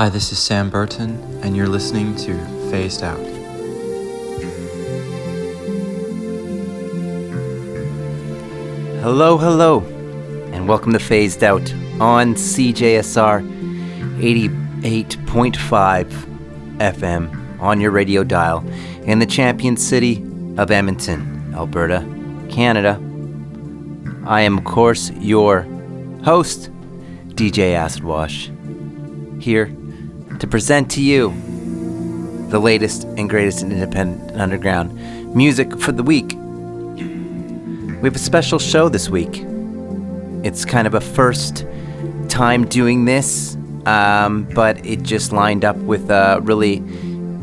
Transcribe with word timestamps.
Hi, 0.00 0.08
this 0.08 0.32
is 0.32 0.38
Sam 0.38 0.70
Burton, 0.70 1.20
and 1.42 1.54
you're 1.54 1.68
listening 1.68 2.16
to 2.16 2.32
Phased 2.70 3.02
Out. 3.02 3.18
Hello, 9.02 9.36
hello, 9.36 9.80
and 10.54 10.66
welcome 10.66 10.94
to 10.94 10.98
Phased 10.98 11.44
Out 11.44 11.70
on 12.00 12.34
CJSR 12.34 13.42
88.5 14.20 16.06
FM 16.78 17.60
on 17.60 17.78
your 17.78 17.90
radio 17.90 18.24
dial 18.24 18.66
in 19.02 19.18
the 19.18 19.26
champion 19.26 19.76
city 19.76 20.24
of 20.56 20.70
Edmonton, 20.70 21.52
Alberta, 21.54 22.06
Canada. 22.48 22.98
I 24.24 24.40
am, 24.40 24.56
of 24.56 24.64
course, 24.64 25.10
your 25.10 25.66
host, 26.24 26.70
DJ 27.34 27.74
Acid 27.74 28.02
Wash, 28.02 28.50
here 29.40 29.70
to 30.40 30.46
present 30.46 30.90
to 30.90 31.02
you 31.02 31.30
the 32.48 32.58
latest 32.58 33.04
and 33.04 33.28
greatest 33.28 33.62
in 33.62 33.70
independent 33.70 34.40
underground 34.40 34.92
music 35.34 35.78
for 35.78 35.92
the 35.92 36.02
week. 36.02 36.32
We 36.34 38.06
have 38.08 38.16
a 38.16 38.18
special 38.18 38.58
show 38.58 38.88
this 38.88 39.10
week. 39.10 39.44
It's 40.42 40.64
kind 40.64 40.86
of 40.86 40.94
a 40.94 41.00
first 41.00 41.66
time 42.30 42.66
doing 42.66 43.04
this, 43.04 43.56
um, 43.84 44.48
but 44.54 44.84
it 44.84 45.02
just 45.02 45.30
lined 45.32 45.64
up 45.64 45.76
with 45.76 46.10
a 46.10 46.40
really 46.42 46.82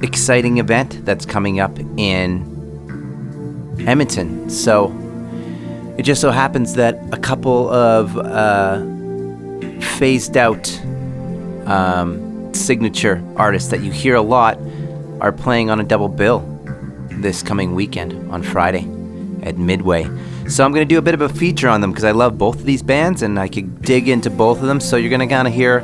exciting 0.01 0.57
event 0.57 1.05
that's 1.05 1.25
coming 1.25 1.59
up 1.59 1.77
in 1.97 2.41
Edmonton. 3.87 4.49
So 4.49 4.91
it 5.99 6.01
just 6.03 6.19
so 6.19 6.31
happens 6.31 6.73
that 6.73 6.99
a 7.11 7.17
couple 7.17 7.69
of 7.69 8.17
uh, 8.17 8.79
phased 9.79 10.35
out 10.35 10.67
um, 11.67 12.26
signature 12.65 13.23
artists 13.35 13.69
that 13.71 13.81
you 13.81 13.91
hear 13.91 14.15
a 14.15 14.21
lot 14.21 14.57
are 15.21 15.31
playing 15.31 15.69
on 15.69 15.79
a 15.79 15.83
double 15.83 16.09
bill 16.09 16.39
this 17.09 17.41
coming 17.41 17.75
weekend 17.75 18.31
on 18.31 18.43
Friday 18.43 18.87
at 19.43 19.57
Midway. 19.57 20.03
So 20.47 20.63
I'm 20.63 20.71
going 20.71 20.87
to 20.87 20.93
do 20.93 20.97
a 20.97 21.01
bit 21.01 21.13
of 21.13 21.21
a 21.21 21.29
feature 21.29 21.67
on 21.67 21.81
them 21.81 21.91
because 21.91 22.03
I 22.03 22.11
love 22.11 22.37
both 22.37 22.55
of 22.55 22.65
these 22.65 22.81
bands 22.81 23.21
and 23.21 23.39
I 23.39 23.47
could 23.47 23.81
dig 23.81 24.07
into 24.07 24.29
both 24.29 24.59
of 24.61 24.67
them. 24.67 24.79
So 24.79 24.97
you're 24.97 25.09
going 25.09 25.27
to 25.27 25.27
kind 25.27 25.47
of 25.47 25.53
hear 25.53 25.79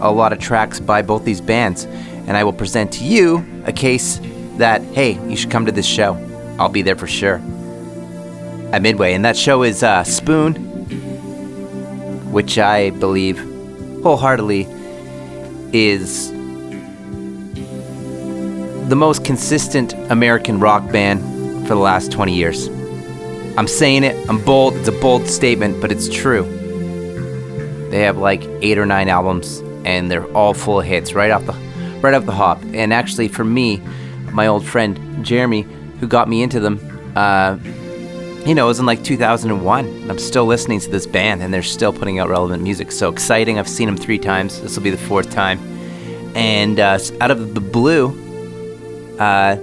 a 0.00 0.10
lot 0.10 0.32
of 0.32 0.38
tracks 0.38 0.80
by 0.80 1.02
both 1.02 1.24
these 1.24 1.40
bands. 1.40 1.84
And 1.84 2.36
I 2.36 2.44
will 2.44 2.52
present 2.52 2.92
to 2.94 3.04
you 3.04 3.44
a 3.64 3.72
case 3.72 4.20
that, 4.56 4.82
hey, 4.82 5.22
you 5.28 5.36
should 5.36 5.50
come 5.50 5.66
to 5.66 5.72
this 5.72 5.86
show. 5.86 6.14
I'll 6.58 6.68
be 6.68 6.82
there 6.82 6.96
for 6.96 7.06
sure 7.06 7.36
at 8.72 8.82
Midway. 8.82 9.14
And 9.14 9.24
that 9.24 9.36
show 9.36 9.62
is 9.62 9.82
uh, 9.82 10.02
Spoon, 10.04 10.54
which 12.32 12.58
I 12.58 12.90
believe 12.90 13.38
wholeheartedly 14.02 14.66
is 15.72 16.30
the 18.88 18.96
most 18.96 19.24
consistent 19.24 19.92
American 20.10 20.60
rock 20.60 20.90
band 20.92 21.20
for 21.66 21.74
the 21.74 21.80
last 21.80 22.12
20 22.12 22.34
years. 22.34 22.68
I'm 23.58 23.66
saying 23.66 24.04
it, 24.04 24.16
I'm 24.28 24.42
bold, 24.44 24.76
it's 24.76 24.88
a 24.88 24.92
bold 24.92 25.26
statement, 25.26 25.80
but 25.80 25.90
it's 25.90 26.08
true. 26.08 26.44
They 27.90 28.02
have 28.02 28.18
like 28.18 28.44
eight 28.62 28.78
or 28.78 28.86
nine 28.86 29.08
albums 29.08 29.60
and 29.84 30.10
they're 30.10 30.26
all 30.32 30.54
full 30.54 30.80
of 30.80 30.86
hits 30.86 31.14
right 31.14 31.30
off 31.30 31.46
the 31.46 31.54
right 32.00 32.14
off 32.14 32.26
the 32.26 32.32
hop. 32.32 32.60
And 32.72 32.92
actually 32.92 33.28
for 33.28 33.44
me, 33.44 33.82
my 34.32 34.46
old 34.46 34.64
friend 34.64 35.24
Jeremy, 35.24 35.62
who 36.00 36.06
got 36.06 36.28
me 36.28 36.42
into 36.42 36.60
them, 36.60 36.78
uh, 37.16 37.56
you 38.46 38.54
know, 38.54 38.66
it 38.66 38.68
was 38.68 38.78
in 38.78 38.86
like 38.86 39.02
2001. 39.02 40.10
I'm 40.10 40.18
still 40.20 40.46
listening 40.46 40.78
to 40.78 40.88
this 40.88 41.04
band 41.04 41.42
and 41.42 41.52
they're 41.52 41.64
still 41.64 41.92
putting 41.92 42.20
out 42.20 42.28
relevant 42.28 42.62
music. 42.62 42.92
So 42.92 43.08
exciting. 43.10 43.58
I've 43.58 43.68
seen 43.68 43.86
them 43.86 43.96
three 43.96 44.20
times. 44.20 44.62
This 44.62 44.76
will 44.76 44.84
be 44.84 44.90
the 44.90 44.96
fourth 44.96 45.30
time. 45.30 45.58
And 46.36 46.78
uh, 46.78 46.98
out 47.20 47.32
of 47.32 47.54
the 47.54 47.60
blue, 47.60 48.08
uh, 49.18 49.56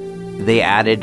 they 0.43 0.61
added 0.61 1.01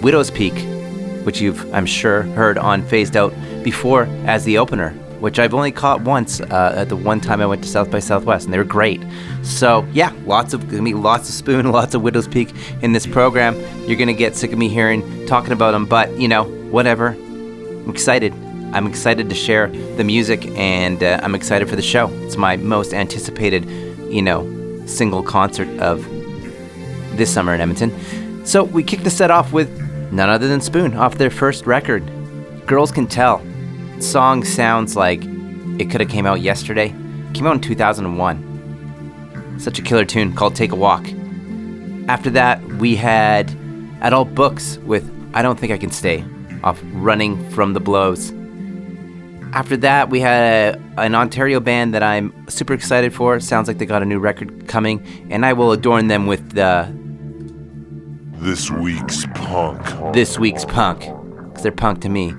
Widowspeak, 0.00 1.24
which 1.24 1.40
you've, 1.40 1.72
I'm 1.74 1.86
sure, 1.86 2.22
heard 2.22 2.58
on 2.58 2.82
Phased 2.82 3.16
Out 3.16 3.32
before 3.62 4.04
as 4.26 4.44
the 4.44 4.58
opener, 4.58 4.90
which 5.20 5.38
I've 5.38 5.54
only 5.54 5.72
caught 5.72 6.02
once 6.02 6.40
uh, 6.40 6.74
at 6.76 6.88
the 6.88 6.96
one 6.96 7.20
time 7.20 7.40
I 7.40 7.46
went 7.46 7.62
to 7.62 7.68
South 7.68 7.90
by 7.90 7.98
Southwest, 7.98 8.44
and 8.44 8.54
they 8.54 8.58
were 8.58 8.64
great. 8.64 9.02
So 9.42 9.86
yeah, 9.92 10.12
lots 10.24 10.54
of 10.54 10.68
gonna 10.68 10.82
be 10.82 10.94
lots 10.94 11.28
of 11.28 11.34
Spoon, 11.34 11.70
lots 11.72 11.94
of 11.94 12.02
Widowspeak 12.02 12.82
in 12.82 12.92
this 12.92 13.06
program. 13.06 13.56
You're 13.88 13.98
gonna 13.98 14.12
get 14.12 14.36
sick 14.36 14.52
of 14.52 14.58
me 14.58 14.68
hearing 14.68 15.26
talking 15.26 15.52
about 15.52 15.72
them, 15.72 15.86
but 15.86 16.10
you 16.18 16.28
know, 16.28 16.44
whatever. 16.70 17.08
I'm 17.08 17.90
excited. 17.90 18.32
I'm 18.72 18.86
excited 18.86 19.28
to 19.28 19.34
share 19.34 19.68
the 19.68 20.04
music, 20.04 20.46
and 20.56 21.02
uh, 21.02 21.20
I'm 21.22 21.34
excited 21.34 21.68
for 21.68 21.76
the 21.76 21.82
show. 21.82 22.08
It's 22.24 22.36
my 22.36 22.56
most 22.56 22.92
anticipated, 22.92 23.64
you 24.10 24.22
know, 24.22 24.44
single 24.86 25.22
concert 25.22 25.68
of 25.78 26.04
this 27.16 27.32
summer 27.32 27.54
in 27.54 27.60
Edmonton. 27.60 28.44
So 28.44 28.64
we 28.64 28.82
kicked 28.82 29.04
the 29.04 29.10
set 29.10 29.30
off 29.30 29.52
with 29.52 29.70
none 30.12 30.28
other 30.28 30.48
than 30.48 30.60
Spoon 30.60 30.94
off 30.94 31.16
their 31.16 31.30
first 31.30 31.66
record, 31.66 32.04
Girls 32.66 32.90
Can 32.90 33.06
Tell. 33.06 33.42
Song 34.02 34.44
sounds 34.44 34.96
like 34.96 35.22
it 35.78 35.90
could 35.90 36.00
have 36.00 36.10
came 36.10 36.26
out 36.26 36.40
yesterday. 36.40 36.88
came 37.34 37.46
out 37.46 37.54
in 37.54 37.60
2001. 37.60 39.56
Such 39.58 39.78
a 39.78 39.82
killer 39.82 40.04
tune 40.04 40.34
called 40.34 40.54
Take 40.54 40.72
a 40.72 40.76
Walk. 40.76 41.06
After 42.08 42.30
that, 42.30 42.62
we 42.74 42.94
had 42.96 43.50
Adult 44.00 44.34
Books 44.34 44.78
with 44.78 45.10
I 45.34 45.42
Don't 45.42 45.58
Think 45.58 45.72
I 45.72 45.78
Can 45.78 45.90
Stay 45.90 46.24
off 46.62 46.80
Running 46.92 47.48
from 47.50 47.72
the 47.72 47.80
Blows. 47.80 48.32
After 49.52 49.76
that, 49.78 50.10
we 50.10 50.20
had 50.20 50.76
a, 50.76 51.00
an 51.00 51.14
Ontario 51.14 51.60
band 51.60 51.94
that 51.94 52.02
I'm 52.02 52.32
super 52.48 52.74
excited 52.74 53.14
for. 53.14 53.40
Sounds 53.40 53.68
like 53.68 53.78
they 53.78 53.86
got 53.86 54.02
a 54.02 54.04
new 54.04 54.18
record 54.18 54.68
coming, 54.68 55.00
and 55.30 55.46
I 55.46 55.52
will 55.54 55.72
adorn 55.72 56.08
them 56.08 56.26
with 56.26 56.52
the 56.52 56.92
This 58.40 58.70
week's 58.70 59.24
punk. 59.34 60.12
this 60.12 60.38
week's 60.38 60.64
punk. 60.64 61.00
Because 61.48 61.62
they're 61.62 61.72
punk 61.72 62.02
to 62.02 62.08
me, 62.10 62.34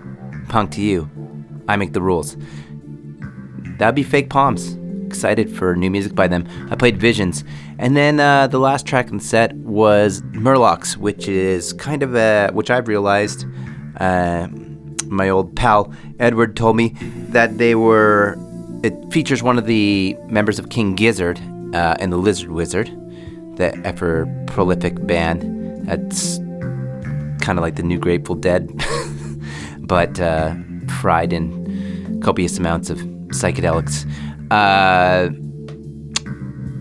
punk 0.49 0.71
to 0.73 0.81
you. 0.81 1.09
I 1.67 1.75
make 1.75 1.93
the 1.93 2.01
rules. 2.01 2.37
That'd 3.77 3.95
be 3.95 4.03
Fake 4.03 4.29
Palms. 4.29 4.77
Excited 5.05 5.55
for 5.55 5.75
new 5.75 5.89
music 5.89 6.15
by 6.15 6.27
them. 6.27 6.47
I 6.69 6.75
played 6.75 6.97
Visions. 6.97 7.43
And 7.79 7.95
then 7.95 8.19
uh, 8.19 8.47
the 8.47 8.59
last 8.59 8.85
track 8.85 9.09
in 9.09 9.17
the 9.17 9.23
set 9.23 9.53
was 9.55 10.21
Murlocs, 10.33 10.97
which 10.97 11.27
is 11.27 11.73
kind 11.73 12.03
of 12.03 12.15
a, 12.15 12.49
which 12.51 12.69
I've 12.69 12.87
realized, 12.87 13.45
uh, 13.99 14.47
my 15.05 15.29
old 15.29 15.55
pal 15.55 15.93
Edward 16.19 16.57
told 16.57 16.75
me 16.75 16.89
that 17.29 17.57
they 17.57 17.75
were, 17.75 18.37
it 18.83 18.93
features 19.11 19.41
one 19.41 19.57
of 19.57 19.65
the 19.65 20.17
members 20.27 20.59
of 20.59 20.69
King 20.69 20.95
Gizzard 20.95 21.39
uh, 21.73 21.95
and 21.99 22.11
the 22.11 22.17
Lizard 22.17 22.51
Wizard, 22.51 22.87
the 23.55 23.75
ever 23.85 24.25
prolific 24.47 25.05
band 25.07 25.87
that's 25.87 26.37
kind 27.39 27.57
of 27.57 27.61
like 27.61 27.75
the 27.75 27.83
new 27.83 27.97
Grateful 27.97 28.35
Dead, 28.35 28.69
but 29.79 30.19
uh, 30.19 30.53
fried 30.99 31.31
in 31.31 31.56
copious 32.27 32.57
amounts 32.57 32.89
of 32.89 32.97
psychedelics. 33.29 34.05
Uh, 34.51 35.29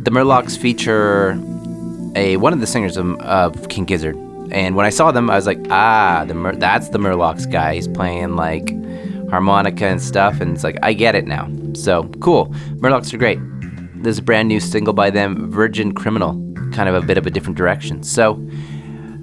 the 0.03 0.11
Murlocs 0.11 0.59
feature 0.59 1.41
a 2.17 2.37
one 2.38 2.53
of 2.53 2.59
the 2.59 2.67
singers 2.67 2.97
of, 2.97 3.15
of 3.21 3.69
King 3.69 3.85
Gizzard, 3.85 4.17
and 4.50 4.75
when 4.75 4.85
I 4.87 4.91
saw 4.91 5.12
them, 5.12 5.31
I 5.31 5.37
was 5.37 5.47
like, 5.47 5.61
ah, 5.71 6.25
the 6.26 6.35
Mur- 6.35 6.57
that's 6.57 6.88
the 6.88 6.99
Murlocs 6.99 7.49
guy. 7.49 7.76
He's 7.76 7.87
playing 7.87 8.35
like 8.35 8.71
harmonica 9.31 9.87
and 9.87 10.03
stuff, 10.03 10.41
and 10.41 10.53
it's 10.53 10.65
like 10.65 10.79
I 10.83 10.93
get 10.93 11.15
it 11.15 11.29
now. 11.29 11.49
So 11.75 12.09
cool. 12.21 12.47
Murlocs 12.83 13.15
are 13.15 13.19
great. 13.19 13.38
There's 14.03 14.19
a 14.19 14.23
brand 14.23 14.49
new 14.49 14.59
single 14.59 14.95
by 14.95 15.11
them, 15.11 15.49
Virgin 15.49 15.93
Criminal, 15.93 16.33
kind 16.73 16.88
of 16.88 16.97
a 16.97 17.07
bit 17.07 17.19
of 17.19 17.26
a 17.29 17.31
different 17.31 17.57
direction. 17.57 18.03
So 18.03 18.33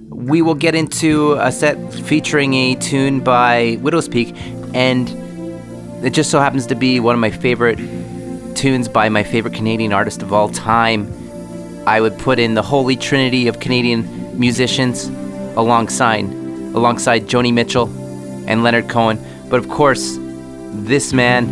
we 0.10 0.42
will 0.42 0.56
get 0.56 0.74
into 0.74 1.34
a 1.34 1.52
set 1.52 1.76
featuring 1.94 2.54
a 2.54 2.76
tune 2.76 3.20
by 3.20 3.78
Widowspeak, 3.82 4.38
and 4.74 5.23
it 6.04 6.12
just 6.12 6.30
so 6.30 6.40
happens 6.40 6.68
to 6.68 6.76
be 6.76 7.00
one 7.00 7.16
of 7.16 7.22
my 7.22 7.32
favorite 7.32 7.78
tunes 8.56 8.88
by 8.88 9.10
my 9.10 9.24
favorite 9.24 9.54
Canadian 9.54 9.94
artist 9.94 10.22
of 10.22 10.34
all 10.34 10.50
time. 10.50 11.12
I 11.88 12.02
would 12.02 12.18
put 12.20 12.40
in 12.40 12.54
the 12.54 12.62
holy 12.62 12.96
trinity 12.96 13.48
of 13.48 13.60
Canadian 13.60 14.40
musicians 14.40 15.08
alongside 15.56 16.26
alongside 16.76 17.28
Joni 17.28 17.54
Mitchell 17.54 17.88
and 18.48 18.64
Leonard 18.64 18.90
Cohen. 18.90 19.24
But 19.50 19.60
of 19.60 19.70
course, 19.70 20.18
this 20.72 21.14
man, 21.14 21.48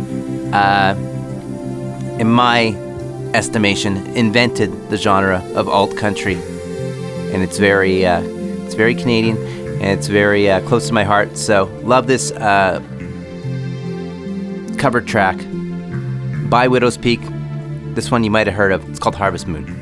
uh, 0.52 0.96
in 2.18 2.30
my 2.30 2.74
estimation, 3.34 3.96
invented 4.16 4.90
the 4.90 4.96
genre 4.96 5.42
of 5.54 5.68
alt 5.68 5.96
country, 5.96 6.34
and 6.34 7.42
it's 7.42 7.58
very 7.58 8.04
uh, 8.04 8.20
it's 8.20 8.74
very 8.74 8.94
Canadian 8.94 9.36
and 9.82 9.98
it's 9.98 10.06
very 10.06 10.50
uh, 10.50 10.60
close 10.68 10.86
to 10.88 10.92
my 10.92 11.04
heart. 11.04 11.36
So 11.36 11.64
love 11.82 12.06
this 12.06 12.30
uh, 12.32 12.80
cover 14.82 15.00
track 15.00 15.36
by 16.50 16.66
Widowspeak. 16.66 17.94
This 17.94 18.10
one 18.10 18.24
you 18.24 18.32
might 18.32 18.48
have 18.48 18.56
heard 18.56 18.72
of. 18.72 18.90
It's 18.90 18.98
called 18.98 19.14
Harvest 19.14 19.46
Moon. 19.46 19.81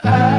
I 0.00 0.37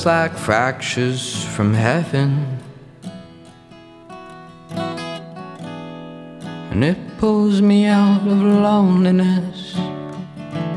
sounds 0.00 0.06
like 0.06 0.38
fractures 0.38 1.44
from 1.44 1.74
heaven. 1.74 2.58
And 6.70 6.84
it 6.84 6.96
pulls 7.18 7.60
me 7.60 7.86
out 7.86 8.22
of 8.26 8.40
loneliness, 8.40 9.76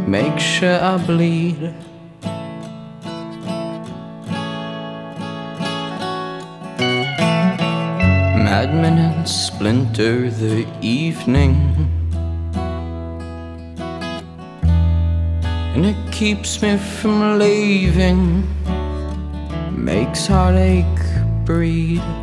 makes 0.07 0.43
sure 0.43 0.79
I 0.81 0.97
bleed. 0.97 1.73
Madmen 8.43 8.97
and 8.97 9.27
splinter 9.27 10.29
the 10.29 10.67
evening. 10.81 11.89
and 15.75 15.87
it 15.87 16.11
keeps 16.11 16.61
me 16.61 16.77
from 16.77 17.39
leaving 17.39 18.43
makes 19.83 20.27
heartache 20.27 20.85
breed. 21.43 22.22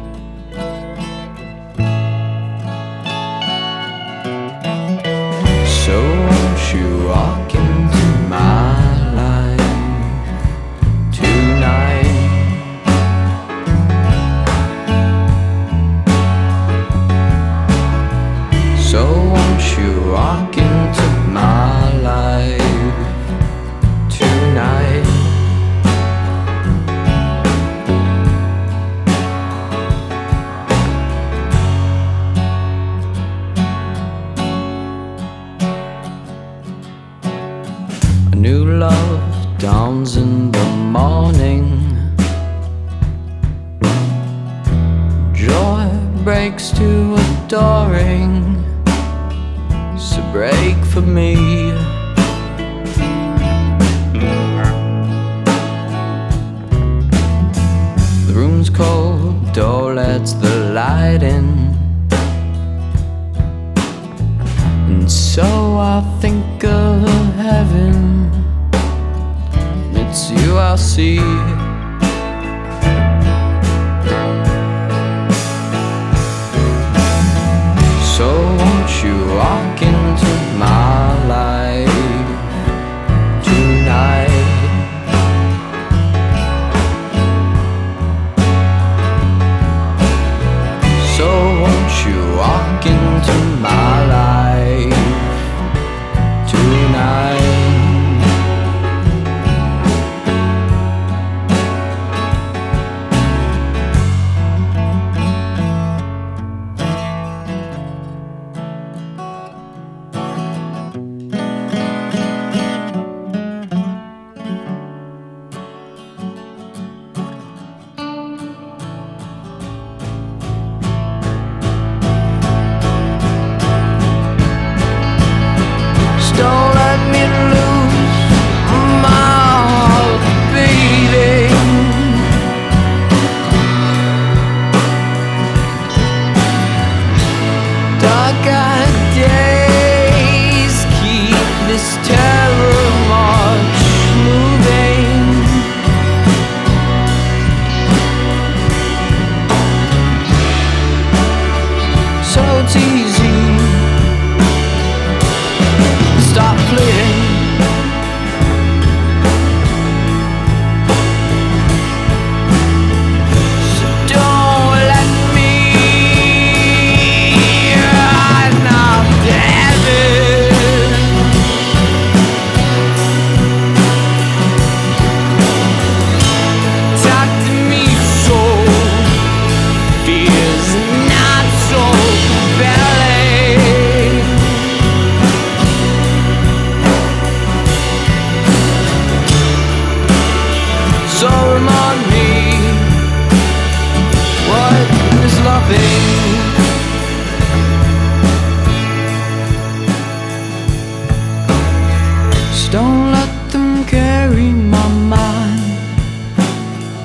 don't 202.70 203.10
let 203.10 203.50
them 203.50 203.84
carry 203.84 204.52
my 204.52 204.88
mind 204.88 205.60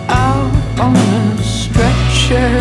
out 0.08 0.80
on 0.80 0.95
a 0.95 1.43
stretcher. 1.43 2.60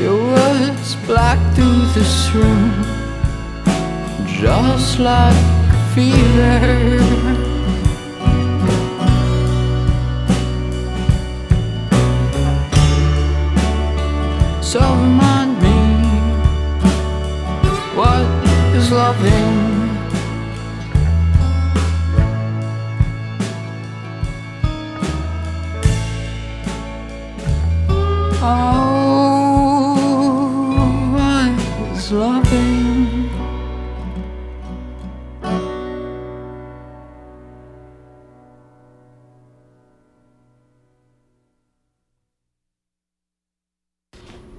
Your 0.00 0.18
words 0.34 0.96
black 1.06 1.38
through 1.54 1.82
this 1.94 2.34
room, 2.34 2.72
just 4.26 4.98
like 4.98 5.36
fever. 5.94 7.20
So 14.60 14.80
loving. 19.10 19.98
Oh, 28.42 28.76
what 31.12 31.50
is 31.96 32.12
loving? 32.12 33.30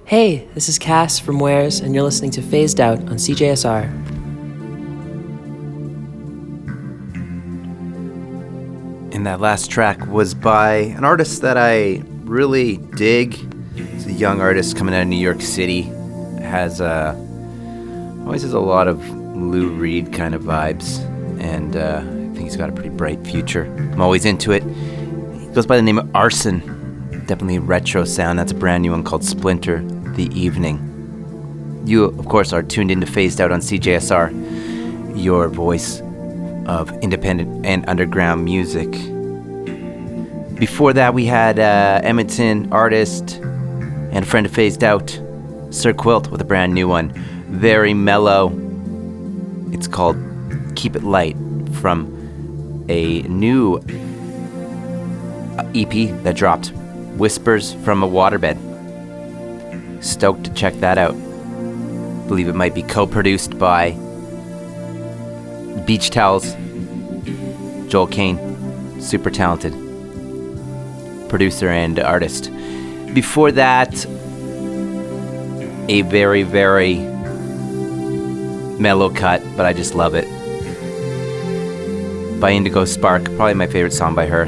Hey, 0.04 0.46
this 0.52 0.68
is 0.68 0.78
Cass 0.78 1.18
from 1.18 1.38
Wares, 1.38 1.80
and 1.80 1.94
you're 1.94 2.04
listening 2.04 2.32
to 2.32 2.42
Phased 2.42 2.82
Out 2.82 2.98
on 2.98 3.16
CJSR. 3.16 4.11
And 9.22 9.28
that 9.28 9.38
last 9.38 9.70
track 9.70 10.04
was 10.08 10.34
by 10.34 10.72
an 10.96 11.04
artist 11.04 11.42
that 11.42 11.56
I 11.56 12.02
really 12.24 12.78
dig. 12.78 13.38
It's 13.76 14.06
a 14.06 14.12
young 14.12 14.40
artist 14.40 14.76
coming 14.76 14.96
out 14.96 15.02
of 15.02 15.06
New 15.06 15.14
York 15.14 15.40
City. 15.40 15.82
Has 16.40 16.80
uh, 16.80 17.14
always 18.26 18.42
has 18.42 18.52
a 18.52 18.58
lot 18.58 18.88
of 18.88 19.08
Lou 19.36 19.68
Reed 19.68 20.12
kind 20.12 20.34
of 20.34 20.42
vibes, 20.42 20.98
and 21.40 21.76
uh, 21.76 21.98
I 21.98 22.34
think 22.34 22.40
he's 22.40 22.56
got 22.56 22.68
a 22.68 22.72
pretty 22.72 22.88
bright 22.88 23.24
future. 23.24 23.66
I'm 23.92 24.00
always 24.00 24.24
into 24.24 24.50
it. 24.50 24.64
He 24.64 25.46
goes 25.54 25.66
by 25.66 25.76
the 25.76 25.82
name 25.82 26.00
of 26.00 26.16
Arson. 26.16 26.58
Definitely 27.28 27.60
retro 27.60 28.02
sound. 28.04 28.40
That's 28.40 28.50
a 28.50 28.56
brand 28.56 28.82
new 28.82 28.90
one 28.90 29.04
called 29.04 29.22
Splinter 29.22 29.84
the 30.16 30.26
Evening. 30.34 31.84
You, 31.86 32.06
of 32.06 32.26
course, 32.26 32.52
are 32.52 32.64
tuned 32.64 32.90
into 32.90 33.06
Phased 33.06 33.40
Out 33.40 33.52
on 33.52 33.60
CJSR, 33.60 35.16
your 35.16 35.46
voice 35.46 36.00
of 36.66 36.90
independent 37.04 37.64
and 37.64 37.88
underground 37.88 38.44
music. 38.44 39.11
Before 40.58 40.92
that, 40.92 41.12
we 41.12 41.24
had 41.26 41.58
uh, 41.58 42.00
Edmonton 42.04 42.72
artist 42.72 43.34
and 44.12 44.26
friend 44.26 44.46
of 44.46 44.52
Phased 44.52 44.84
Out, 44.84 45.20
Sir 45.70 45.92
Quilt, 45.92 46.30
with 46.30 46.40
a 46.40 46.44
brand 46.44 46.72
new 46.72 46.86
one. 46.86 47.10
Very 47.48 47.94
mellow. 47.94 48.52
It's 49.72 49.88
called 49.88 50.16
Keep 50.76 50.96
It 50.96 51.02
Light 51.02 51.36
from 51.80 52.86
a 52.88 53.22
new 53.22 53.78
EP 55.74 56.22
that 56.22 56.36
dropped 56.36 56.72
Whispers 57.16 57.74
from 57.84 58.02
a 58.02 58.08
Waterbed. 58.08 58.56
Stoked 60.02 60.44
to 60.44 60.54
check 60.54 60.74
that 60.74 60.98
out. 60.98 61.14
Believe 62.28 62.48
it 62.48 62.54
might 62.54 62.74
be 62.74 62.82
co 62.82 63.06
produced 63.06 63.58
by 63.58 63.90
Beach 65.86 66.10
Towels, 66.10 66.54
Joel 67.88 68.06
Kane, 68.06 69.00
super 69.00 69.30
talented 69.30 69.91
producer 71.32 71.70
and 71.70 71.98
artist. 71.98 72.52
Before 73.14 73.50
that, 73.52 74.04
a 75.88 76.02
very, 76.02 76.42
very 76.42 76.96
mellow 78.78 79.08
cut, 79.08 79.42
but 79.56 79.64
I 79.64 79.72
just 79.72 79.94
love 79.94 80.14
it. 80.14 80.28
By 82.38 82.50
Indigo 82.50 82.84
Sparke, 82.84 83.34
probably 83.34 83.54
my 83.54 83.66
favorite 83.66 83.94
song 83.94 84.14
by 84.14 84.26
her. 84.26 84.44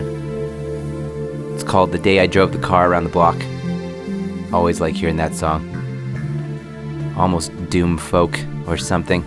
It's 1.55 1.65
called 1.65 1.91
The 1.91 1.99
Day 1.99 2.21
I 2.21 2.27
Drove 2.27 2.53
the 2.53 2.59
Car 2.59 2.91
Around 2.91 3.05
the 3.05 3.11
Block. 3.11 3.37
Always 4.53 4.79
like 4.79 4.95
hearing 4.95 5.17
that 5.17 5.35
song. 5.35 5.65
Almost 7.17 7.51
doom 7.71 7.97
folk 7.97 8.39
or 8.67 8.77
something. 8.77 9.23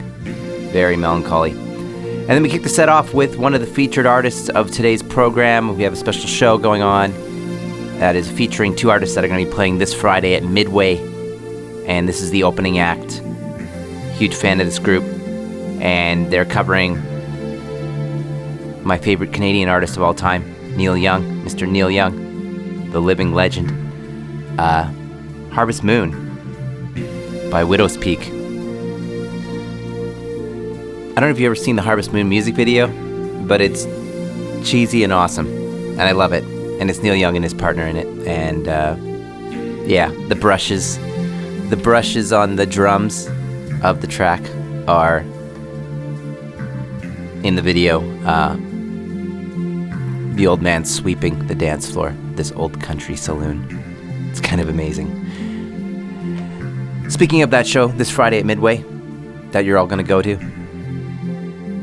Very 0.71 0.95
melancholy. 0.95 1.53
And 1.53 2.29
then 2.29 2.43
we 2.43 2.49
kick 2.49 2.61
the 2.61 2.69
set 2.69 2.87
off 2.87 3.15
with 3.15 3.37
one 3.37 3.55
of 3.55 3.61
the 3.61 3.67
featured 3.67 4.05
artists 4.05 4.47
of 4.49 4.69
today's 4.69 5.01
program. 5.01 5.75
We 5.75 5.81
have 5.83 5.93
a 5.93 5.95
special 5.95 6.27
show 6.27 6.59
going 6.59 6.83
on 6.83 7.26
that 7.99 8.15
is 8.15 8.29
featuring 8.29 8.75
two 8.75 8.91
artists 8.91 9.15
that 9.15 9.23
are 9.23 9.27
going 9.27 9.43
to 9.43 9.49
be 9.49 9.55
playing 9.55 9.79
this 9.79 9.93
Friday 9.93 10.35
at 10.35 10.43
Midway. 10.43 10.97
And 11.87 12.07
this 12.07 12.21
is 12.21 12.31
the 12.31 12.43
opening 12.43 12.77
act. 12.77 13.21
Huge 14.17 14.35
fan 14.35 14.59
of 14.59 14.67
this 14.67 14.79
group. 14.79 15.03
And 15.81 16.31
they're 16.31 16.45
covering 16.45 16.95
my 18.83 18.97
favorite 18.97 19.33
Canadian 19.33 19.67
artist 19.67 19.97
of 19.97 20.03
all 20.03 20.13
time, 20.13 20.43
Neil 20.77 20.95
Young, 20.95 21.23
Mr. 21.43 21.67
Neil 21.69 21.89
Young, 21.89 22.89
the 22.91 23.01
living 23.01 23.33
legend. 23.33 23.71
Uh, 24.59 24.91
Harvest 25.51 25.83
Moon 25.83 26.11
by 27.49 27.63
Widowspeak. 27.63 28.19
I 31.09 31.19
don't 31.19 31.29
know 31.29 31.29
if 31.29 31.39
you've 31.39 31.47
ever 31.47 31.55
seen 31.55 31.75
the 31.75 31.81
Harvest 31.81 32.13
Moon 32.13 32.29
music 32.29 32.53
video, 32.53 32.87
but 33.47 33.59
it's 33.59 33.85
cheesy 34.69 35.03
and 35.03 35.11
awesome, 35.11 35.47
and 35.47 36.01
I 36.01 36.11
love 36.11 36.31
it. 36.31 36.56
And 36.79 36.89
it's 36.89 36.99
Neil 36.99 37.15
Young 37.15 37.35
and 37.35 37.43
his 37.43 37.53
partner 37.53 37.87
in 37.87 37.95
it, 37.97 38.07
and 38.27 38.67
uh, 38.67 38.95
yeah, 39.85 40.11
the 40.27 40.35
brushes, 40.35 40.97
the 41.69 41.79
brushes 41.81 42.31
on 42.31 42.55
the 42.55 42.65
drums 42.65 43.27
of 43.83 44.01
the 44.01 44.07
track 44.07 44.41
are 44.87 45.19
in 47.43 47.55
the 47.55 47.61
video. 47.61 48.01
Uh, 48.23 48.55
the 50.35 50.45
old 50.45 50.61
man 50.61 50.85
sweeping 50.85 51.47
the 51.47 51.55
dance 51.55 51.89
floor, 51.89 52.13
this 52.35 52.51
old 52.51 52.79
country 52.79 53.15
saloon. 53.15 53.65
It's 54.29 54.39
kind 54.39 54.61
of 54.61 54.69
amazing. 54.69 55.09
Speaking 57.09 57.41
of 57.41 57.49
that 57.49 57.65
show, 57.65 57.87
this 57.87 58.11
Friday 58.11 58.37
at 58.37 58.45
Midway, 58.45 58.85
that 59.51 59.65
you're 59.65 59.79
all 59.79 59.87
going 59.87 59.97
to 59.97 60.07
go 60.07 60.21
to, 60.21 60.35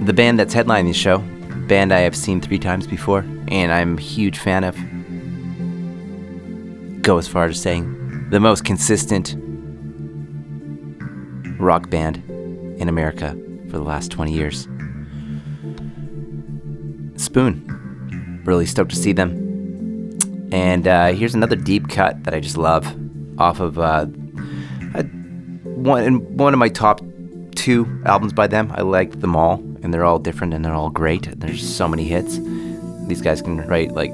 the 0.05 0.13
band 0.13 0.39
that's 0.39 0.55
headlining 0.55 0.87
the 0.87 0.93
show, 0.93 1.25
band 1.67 1.93
I 1.93 2.01
have 2.01 2.17
seen 2.17 2.41
three 2.41 2.59
times 2.59 2.87
before, 2.87 3.25
and 3.49 3.73
I'm 3.73 3.99
a 3.99 4.01
huge 4.01 4.39
fan 4.39 4.65
of, 4.65 4.77
go 7.03 7.19
as 7.19 7.29
far 7.29 7.45
as 7.47 7.61
saying 7.61 8.29
the 8.31 8.41
most 8.41 8.65
consistent 8.65 9.37
rock 11.61 11.91
band 11.91 12.23
in 12.79 12.89
America 12.89 13.37
for 13.71 13.79
the 13.79 13.85
last 13.85 14.11
20 14.11 14.33
years. 14.33 14.69
Spoon. 17.17 18.43
Really 18.45 18.67
stoked 18.67 18.91
to 18.91 18.97
see 18.97 19.13
them. 19.13 19.41
And 20.53 20.87
uh, 20.87 21.13
here's 21.13 21.35
another 21.35 21.57
deep 21.57 21.89
cut 21.89 22.23
that 22.25 22.35
I 22.35 22.41
just 22.41 22.57
love 22.57 22.87
off 23.39 23.61
of 23.61 23.79
uh, 23.79 24.07
a, 24.95 25.03
one, 25.65 26.37
one 26.37 26.53
of 26.53 26.59
my 26.59 26.69
top 26.69 27.01
two 27.55 27.87
albums 28.05 28.33
by 28.33 28.47
them. 28.47 28.71
I 28.75 28.83
like 28.83 29.21
them 29.21 29.35
all, 29.35 29.57
and 29.85 29.95
they're 29.95 30.05
all 30.05 30.19
different 30.19 30.55
and 30.55 30.65
they're 30.65 30.75
all 30.75 30.91
great. 30.91 31.29
There's 31.39 31.63
so 31.67 31.87
many 31.87 32.05
hits. 32.05 32.39
These 33.07 33.21
guys 33.21 33.43
can 33.43 33.59
write 33.69 33.93
like 33.93 34.13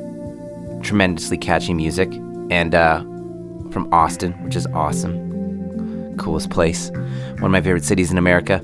tremendously 0.83 1.39
catchy 1.39 1.73
music. 1.73 2.13
And 2.51 2.75
uh, 2.75 3.01
from 3.71 3.89
Austin, 3.93 4.33
which 4.45 4.57
is 4.57 4.67
awesome. 4.75 6.17
Coolest 6.19 6.51
place. 6.51 6.91
One 6.91 7.45
of 7.45 7.51
my 7.51 7.61
favorite 7.61 7.85
cities 7.85 8.11
in 8.11 8.19
America. 8.19 8.57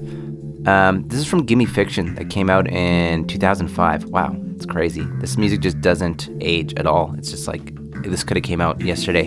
Um, 0.66 1.06
this 1.06 1.20
is 1.20 1.26
from 1.26 1.46
Gimme 1.46 1.64
Fiction 1.64 2.16
that 2.16 2.28
came 2.28 2.50
out 2.50 2.68
in 2.68 3.26
2005. 3.28 4.06
Wow, 4.06 4.36
it's 4.54 4.66
crazy. 4.66 5.02
This 5.20 5.38
music 5.38 5.60
just 5.60 5.80
doesn't 5.80 6.28
age 6.40 6.74
at 6.74 6.86
all. 6.86 7.14
It's 7.16 7.30
just 7.30 7.46
like 7.46 7.72
this 8.02 8.24
could 8.24 8.36
have 8.36 8.44
came 8.44 8.60
out 8.60 8.80
yesterday. 8.80 9.26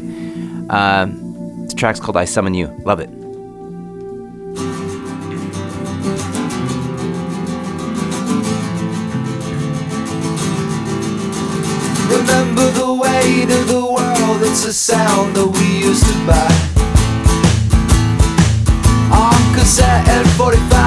Um, 0.70 1.64
this 1.64 1.74
track's 1.74 2.00
called 2.02 2.18
"I 2.18 2.26
Summon 2.26 2.54
You." 2.54 2.68
Love 2.84 3.00
it. 3.00 3.10
A 14.70 14.72
sound 14.72 15.36
that 15.36 15.48
we 15.48 15.88
used 15.88 16.06
to 16.06 16.14
buy. 16.28 16.48
On 19.12 19.56
cassette 19.56 20.08
and 20.08 20.30
45. 20.38 20.79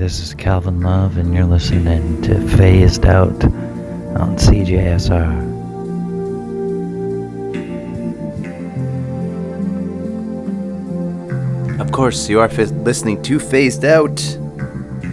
This 0.00 0.20
is 0.20 0.32
Calvin 0.32 0.80
Love, 0.80 1.18
and 1.18 1.34
you're 1.34 1.44
listening 1.44 2.22
to 2.22 2.40
Phased 2.56 3.04
Out 3.04 3.44
on 3.44 4.34
CJSR. 4.38 5.50
Of 11.78 11.92
course, 11.92 12.30
you 12.30 12.40
are 12.40 12.46
f- 12.46 12.70
listening 12.70 13.22
to 13.24 13.38
Phased 13.38 13.84
Out, 13.84 14.18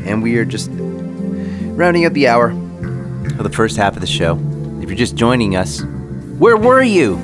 and 0.06 0.24
we 0.24 0.38
are 0.38 0.46
just 0.46 0.70
rounding 0.72 2.06
up 2.06 2.14
the 2.14 2.30
hour 2.30 2.52
of 2.52 3.44
the 3.44 3.52
first 3.52 3.76
half 3.76 3.96
of 3.96 4.00
the 4.00 4.08
show. 4.08 4.40
If 4.82 4.88
you're 4.88 4.96
just 4.96 5.16
joining 5.16 5.58
us, 5.58 5.82
where 6.40 6.56
were 6.56 6.82
you? 6.82 7.18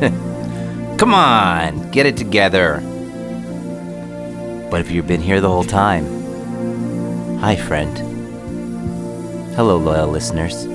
Come 0.98 1.14
on, 1.14 1.92
get 1.92 2.06
it 2.06 2.16
together. 2.16 2.80
But 4.68 4.80
if 4.80 4.90
you've 4.90 5.06
been 5.06 5.22
here 5.22 5.40
the 5.40 5.48
whole 5.48 5.62
time, 5.62 6.23
hi, 7.44 7.56
friend. 7.56 7.98
Hello, 9.54 9.76
loyal 9.76 10.08
listeners. 10.08 10.66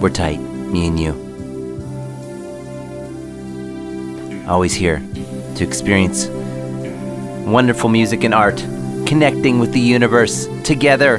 We're 0.00 0.10
tight, 0.10 0.38
me 0.38 0.86
and 0.86 1.00
you. 1.00 1.10
Always 4.46 4.72
here 4.72 5.02
to 5.56 5.64
experience 5.64 6.28
wonderful 7.44 7.90
music 7.90 8.22
and 8.22 8.32
art, 8.32 8.58
connecting 9.04 9.58
with 9.58 9.72
the 9.72 9.80
universe 9.80 10.46
together, 10.62 11.18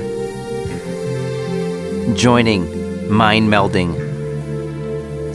joining, 2.15 3.11
mind 3.11 3.49
melding 3.49 3.93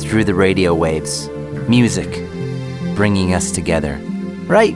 through 0.00 0.24
the 0.24 0.34
radio 0.34 0.72
waves, 0.72 1.28
music 1.68 2.08
bringing 2.96 3.34
us 3.34 3.52
together. 3.52 4.00
Right? 4.46 4.74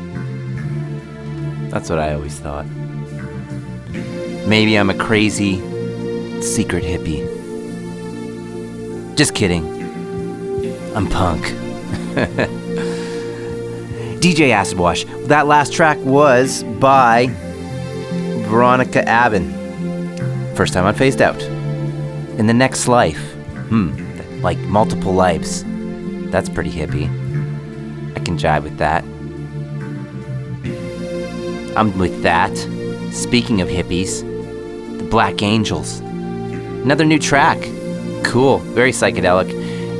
That's 1.76 1.90
what 1.90 1.98
I 1.98 2.14
always 2.14 2.38
thought. 2.38 2.64
Maybe 4.48 4.78
I'm 4.78 4.88
a 4.88 4.94
crazy, 4.94 5.56
secret 6.40 6.82
hippie. 6.82 7.26
Just 9.14 9.34
kidding. 9.34 9.66
I'm 10.96 11.06
punk. 11.06 11.44
DJ 14.22 14.52
Acid 14.52 14.78
Wash. 14.78 15.04
That 15.26 15.46
last 15.46 15.74
track 15.74 15.98
was 15.98 16.62
by 16.80 17.26
Veronica 18.48 19.06
Avin. 19.06 19.52
First 20.56 20.72
time 20.72 20.86
on 20.86 20.94
Phased 20.94 21.20
Out. 21.20 21.42
In 22.38 22.46
the 22.46 22.54
next 22.54 22.88
life. 22.88 23.34
Hmm. 23.68 23.92
Like 24.40 24.56
multiple 24.60 25.12
lives. 25.12 25.62
That's 26.30 26.48
pretty 26.48 26.70
hippie. 26.70 27.04
I 28.16 28.20
can 28.20 28.38
jive 28.38 28.62
with 28.62 28.78
that. 28.78 29.04
I'm 31.76 31.96
with 31.98 32.22
that. 32.22 32.56
Speaking 33.12 33.60
of 33.60 33.68
hippies, 33.68 34.22
the 34.98 35.04
Black 35.04 35.42
Angels. 35.42 36.00
Another 36.00 37.04
new 37.04 37.18
track. 37.18 37.58
Cool. 38.24 38.58
Very 38.58 38.92
psychedelic. 38.92 39.50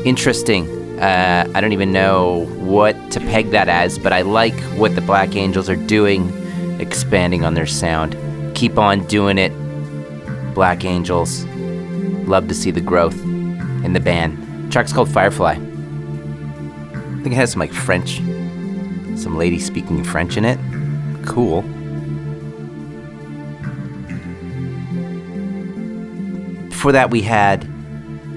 Interesting. 0.06 0.70
Uh, 0.98 1.46
I 1.54 1.60
don't 1.60 1.74
even 1.74 1.92
know 1.92 2.46
what 2.60 3.10
to 3.10 3.20
peg 3.20 3.50
that 3.50 3.68
as, 3.68 3.98
but 3.98 4.14
I 4.14 4.22
like 4.22 4.58
what 4.78 4.94
the 4.94 5.02
Black 5.02 5.36
Angels 5.36 5.68
are 5.68 5.76
doing, 5.76 6.30
expanding 6.80 7.44
on 7.44 7.52
their 7.52 7.66
sound. 7.66 8.16
Keep 8.56 8.78
on 8.78 9.06
doing 9.06 9.36
it, 9.36 9.52
Black 10.54 10.86
Angels. 10.86 11.44
Love 12.26 12.48
to 12.48 12.54
see 12.54 12.70
the 12.70 12.80
growth 12.80 13.20
in 13.22 13.92
the 13.92 14.00
band. 14.00 14.38
The 14.66 14.72
track's 14.72 14.94
called 14.94 15.10
Firefly. 15.10 15.52
I 15.52 17.20
think 17.22 17.34
it 17.34 17.34
has 17.34 17.52
some 17.52 17.60
like 17.60 17.74
French, 17.74 18.16
some 19.20 19.36
lady 19.36 19.58
speaking 19.58 20.02
French 20.02 20.38
in 20.38 20.46
it. 20.46 20.58
Cool. 21.26 21.62
Before 26.68 26.92
that, 26.92 27.10
we 27.10 27.22
had, 27.22 27.68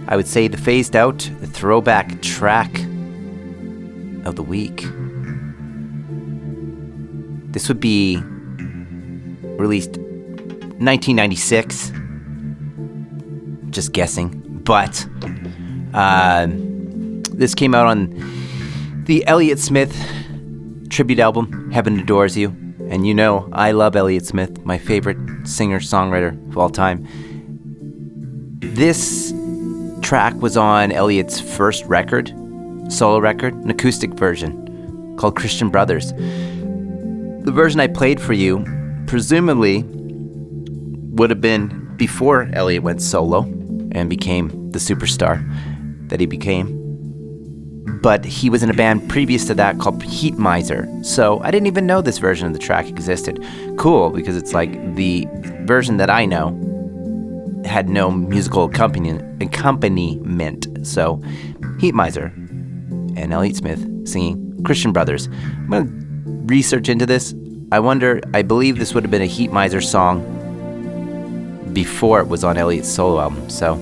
I 0.07 0.15
would 0.15 0.27
say, 0.27 0.47
the 0.47 0.57
phased 0.57 0.95
out, 0.95 1.29
the 1.39 1.47
throwback 1.47 2.21
track 2.21 2.73
of 4.25 4.35
the 4.35 4.43
week. 4.43 4.85
This 7.51 7.67
would 7.67 7.79
be 7.79 8.17
released 9.57 9.97
1996. 9.97 11.91
Just 13.69 13.91
guessing, 13.93 14.29
but 14.63 15.05
uh, 15.93 16.47
this 16.49 17.53
came 17.53 17.75
out 17.75 17.87
on 17.87 19.03
the 19.05 19.25
Elliott 19.27 19.59
Smith 19.59 19.95
tribute 20.89 21.19
album, 21.19 21.71
Heaven 21.71 21.99
Adores 21.99 22.35
You. 22.35 22.68
And 22.89 23.05
you 23.05 23.13
know, 23.13 23.47
I 23.51 23.71
love 23.71 23.95
Elliott 23.95 24.25
Smith, 24.25 24.65
my 24.65 24.79
favorite 24.79 25.17
singer 25.47 25.79
songwriter 25.79 26.31
of 26.49 26.57
all 26.57 26.71
time. 26.71 27.07
This 28.59 29.31
track 30.01 30.33
was 30.35 30.57
on 30.57 30.91
Elliott's 30.91 31.39
first 31.39 31.85
record, 31.85 32.33
solo 32.89 33.19
record, 33.19 33.53
an 33.53 33.69
acoustic 33.69 34.15
version 34.15 35.15
called 35.17 35.35
Christian 35.35 35.69
Brothers. 35.69 36.13
The 36.13 37.51
version 37.53 37.79
I 37.79 37.87
played 37.87 38.19
for 38.19 38.33
you, 38.33 38.65
presumably, 39.05 39.83
would 39.83 41.29
have 41.29 41.41
been 41.41 41.95
before 41.95 42.49
Elliott 42.53 42.81
went 42.81 43.03
solo 43.03 43.41
and 43.91 44.09
became 44.09 44.71
the 44.71 44.79
superstar 44.79 45.45
that 46.09 46.19
he 46.19 46.25
became. 46.25 46.78
But 48.01 48.23
he 48.23 48.49
was 48.49 48.63
in 48.63 48.69
a 48.69 48.73
band 48.73 49.09
previous 49.09 49.45
to 49.47 49.53
that 49.55 49.79
called 49.79 50.01
Heatmiser. 50.01 51.05
So 51.05 51.41
I 51.41 51.51
didn't 51.51 51.67
even 51.67 51.85
know 51.85 52.01
this 52.01 52.17
version 52.17 52.47
of 52.47 52.53
the 52.53 52.59
track 52.59 52.87
existed. 52.87 53.43
Cool, 53.77 54.09
because 54.09 54.37
it's 54.37 54.53
like 54.53 54.95
the 54.95 55.27
version 55.65 55.97
that 55.97 56.09
I 56.09 56.25
know 56.25 56.55
had 57.65 57.89
no 57.89 58.09
musical 58.09 58.63
accompaniment. 58.63 59.21
So 60.87 61.17
Heatmiser 61.79 62.33
and 63.17 63.33
Elliott 63.33 63.57
Smith 63.57 64.07
singing 64.07 64.63
Christian 64.63 64.93
Brothers. 64.93 65.27
I'm 65.27 65.69
going 65.69 65.87
to 65.87 65.93
research 66.53 66.87
into 66.89 67.05
this. 67.05 67.35
I 67.71 67.79
wonder, 67.79 68.21
I 68.33 68.41
believe 68.41 68.79
this 68.79 68.93
would 68.93 69.03
have 69.03 69.11
been 69.11 69.21
a 69.21 69.27
Heatmiser 69.27 69.83
song 69.83 70.23
before 71.73 72.21
it 72.21 72.27
was 72.27 72.43
on 72.43 72.57
Elliott's 72.57 72.89
solo 72.89 73.19
album. 73.19 73.49
So 73.49 73.77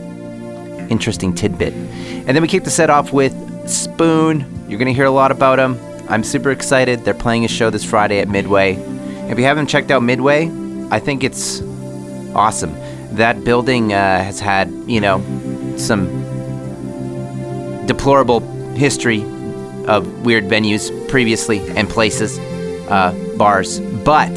interesting 0.89 1.33
tidbit. 1.33 1.73
And 1.73 2.29
then 2.29 2.41
we 2.41 2.47
kick 2.47 2.63
the 2.63 2.71
set 2.71 2.89
off 2.89 3.13
with 3.13 3.33
Spoon. 3.67 4.65
You're 4.69 4.79
going 4.79 4.87
to 4.87 4.93
hear 4.93 5.05
a 5.05 5.11
lot 5.11 5.31
about 5.31 5.57
them. 5.57 5.77
I'm 6.09 6.23
super 6.23 6.51
excited. 6.51 7.03
They're 7.03 7.13
playing 7.13 7.45
a 7.45 7.47
show 7.47 7.69
this 7.69 7.83
Friday 7.83 8.19
at 8.19 8.29
Midway. 8.29 8.75
If 9.29 9.37
you 9.37 9.43
haven't 9.43 9.67
checked 9.67 9.91
out 9.91 10.03
Midway, 10.03 10.49
I 10.89 10.99
think 10.99 11.23
it's 11.23 11.61
awesome. 12.33 12.73
That 13.15 13.43
building 13.43 13.93
uh, 13.93 14.23
has 14.23 14.39
had, 14.39 14.69
you 14.87 15.01
know, 15.01 15.21
some 15.77 16.07
deplorable 17.85 18.39
history 18.75 19.21
of 19.85 20.25
weird 20.25 20.45
venues 20.45 20.91
previously 21.09 21.59
and 21.71 21.89
places, 21.89 22.39
uh, 22.89 23.13
bars. 23.37 23.79
But 23.79 24.33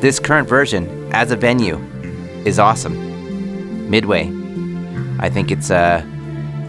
this 0.00 0.18
current 0.18 0.48
version, 0.48 1.12
as 1.12 1.30
a 1.32 1.36
venue, 1.36 1.78
is 2.44 2.58
awesome. 2.58 3.90
Midway. 3.90 4.32
I 5.18 5.28
think 5.28 5.50
it's, 5.50 5.70
uh, 5.70 6.02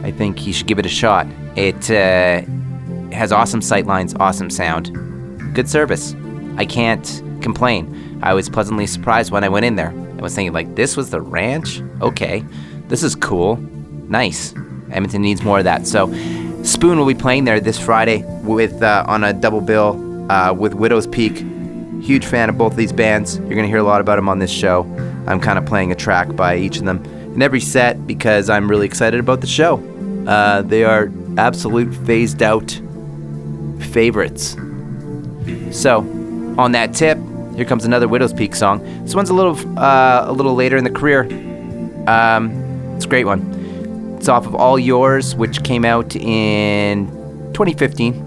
I 0.07 0.11
think 0.11 0.47
you 0.47 0.53
should 0.53 0.67
give 0.67 0.79
it 0.79 0.85
a 0.85 0.89
shot. 0.89 1.27
It 1.57 1.91
uh, 1.91 2.41
has 3.11 3.33
awesome 3.33 3.59
sightlines, 3.59 4.17
awesome 4.21 4.49
sound, 4.49 4.93
good 5.53 5.69
service. 5.69 6.15
I 6.55 6.65
can't 6.65 7.21
complain. 7.41 8.17
I 8.23 8.33
was 8.33 8.49
pleasantly 8.49 8.87
surprised 8.87 9.31
when 9.33 9.43
I 9.43 9.49
went 9.49 9.65
in 9.65 9.75
there. 9.75 9.89
I 10.17 10.21
was 10.21 10.33
thinking, 10.33 10.53
like, 10.53 10.75
this 10.75 10.95
was 10.95 11.09
the 11.09 11.19
ranch? 11.19 11.81
Okay, 12.01 12.45
this 12.87 13.03
is 13.03 13.15
cool. 13.15 13.57
Nice. 14.07 14.53
Edmonton 14.91 15.23
needs 15.23 15.43
more 15.43 15.57
of 15.57 15.65
that. 15.65 15.85
So, 15.85 16.07
Spoon 16.63 16.97
will 16.97 17.05
be 17.05 17.13
playing 17.13 17.43
there 17.43 17.59
this 17.59 17.77
Friday 17.77 18.23
with 18.43 18.81
uh, 18.81 19.03
on 19.09 19.25
a 19.25 19.33
double 19.33 19.59
bill 19.59 20.31
uh, 20.31 20.53
with 20.53 20.71
Widowspeak. 20.71 22.01
Huge 22.01 22.25
fan 22.25 22.47
of 22.47 22.57
both 22.57 22.71
of 22.71 22.77
these 22.77 22.93
bands. 22.93 23.39
You're 23.39 23.55
gonna 23.55 23.67
hear 23.67 23.77
a 23.77 23.83
lot 23.83 23.99
about 23.99 24.15
them 24.15 24.29
on 24.29 24.39
this 24.39 24.51
show. 24.51 24.83
I'm 25.27 25.41
kind 25.41 25.59
of 25.59 25.65
playing 25.65 25.91
a 25.91 25.95
track 25.95 26.33
by 26.33 26.55
each 26.55 26.77
of 26.77 26.85
them 26.85 27.03
in 27.35 27.41
every 27.41 27.59
set 27.59 28.07
because 28.07 28.49
I'm 28.49 28.69
really 28.69 28.85
excited 28.85 29.19
about 29.19 29.41
the 29.41 29.47
show. 29.47 29.83
Uh, 30.28 30.61
they 30.61 30.84
are 30.84 31.09
absolute 31.38 31.93
phased 32.05 32.43
out 32.43 32.80
favorites. 33.91 34.57
So, 35.71 35.99
on 36.57 36.73
that 36.73 36.93
tip, 36.93 37.17
here 37.55 37.65
comes 37.65 37.86
another 37.86 38.07
Widowspeak 38.07 38.55
song. 38.55 38.84
This 39.03 39.15
one's 39.15 39.30
a 39.30 39.34
little 39.34 39.57
uh, 39.80 40.25
a 40.28 40.34
little 40.34 40.53
later 40.53 40.78
in 40.78 40.84
the 40.84 40.91
career. 40.91 41.21
Um, 42.07 42.51
it's 42.95 43.05
a 43.05 43.07
great 43.07 43.25
one. 43.25 44.15
It's 44.17 44.28
off 44.28 44.45
of 44.45 44.55
All 44.55 44.78
Yours, 44.78 45.36
which 45.36 45.63
came 45.63 45.86
out 45.86 46.15
in 46.15 47.07
2015. 47.53 48.25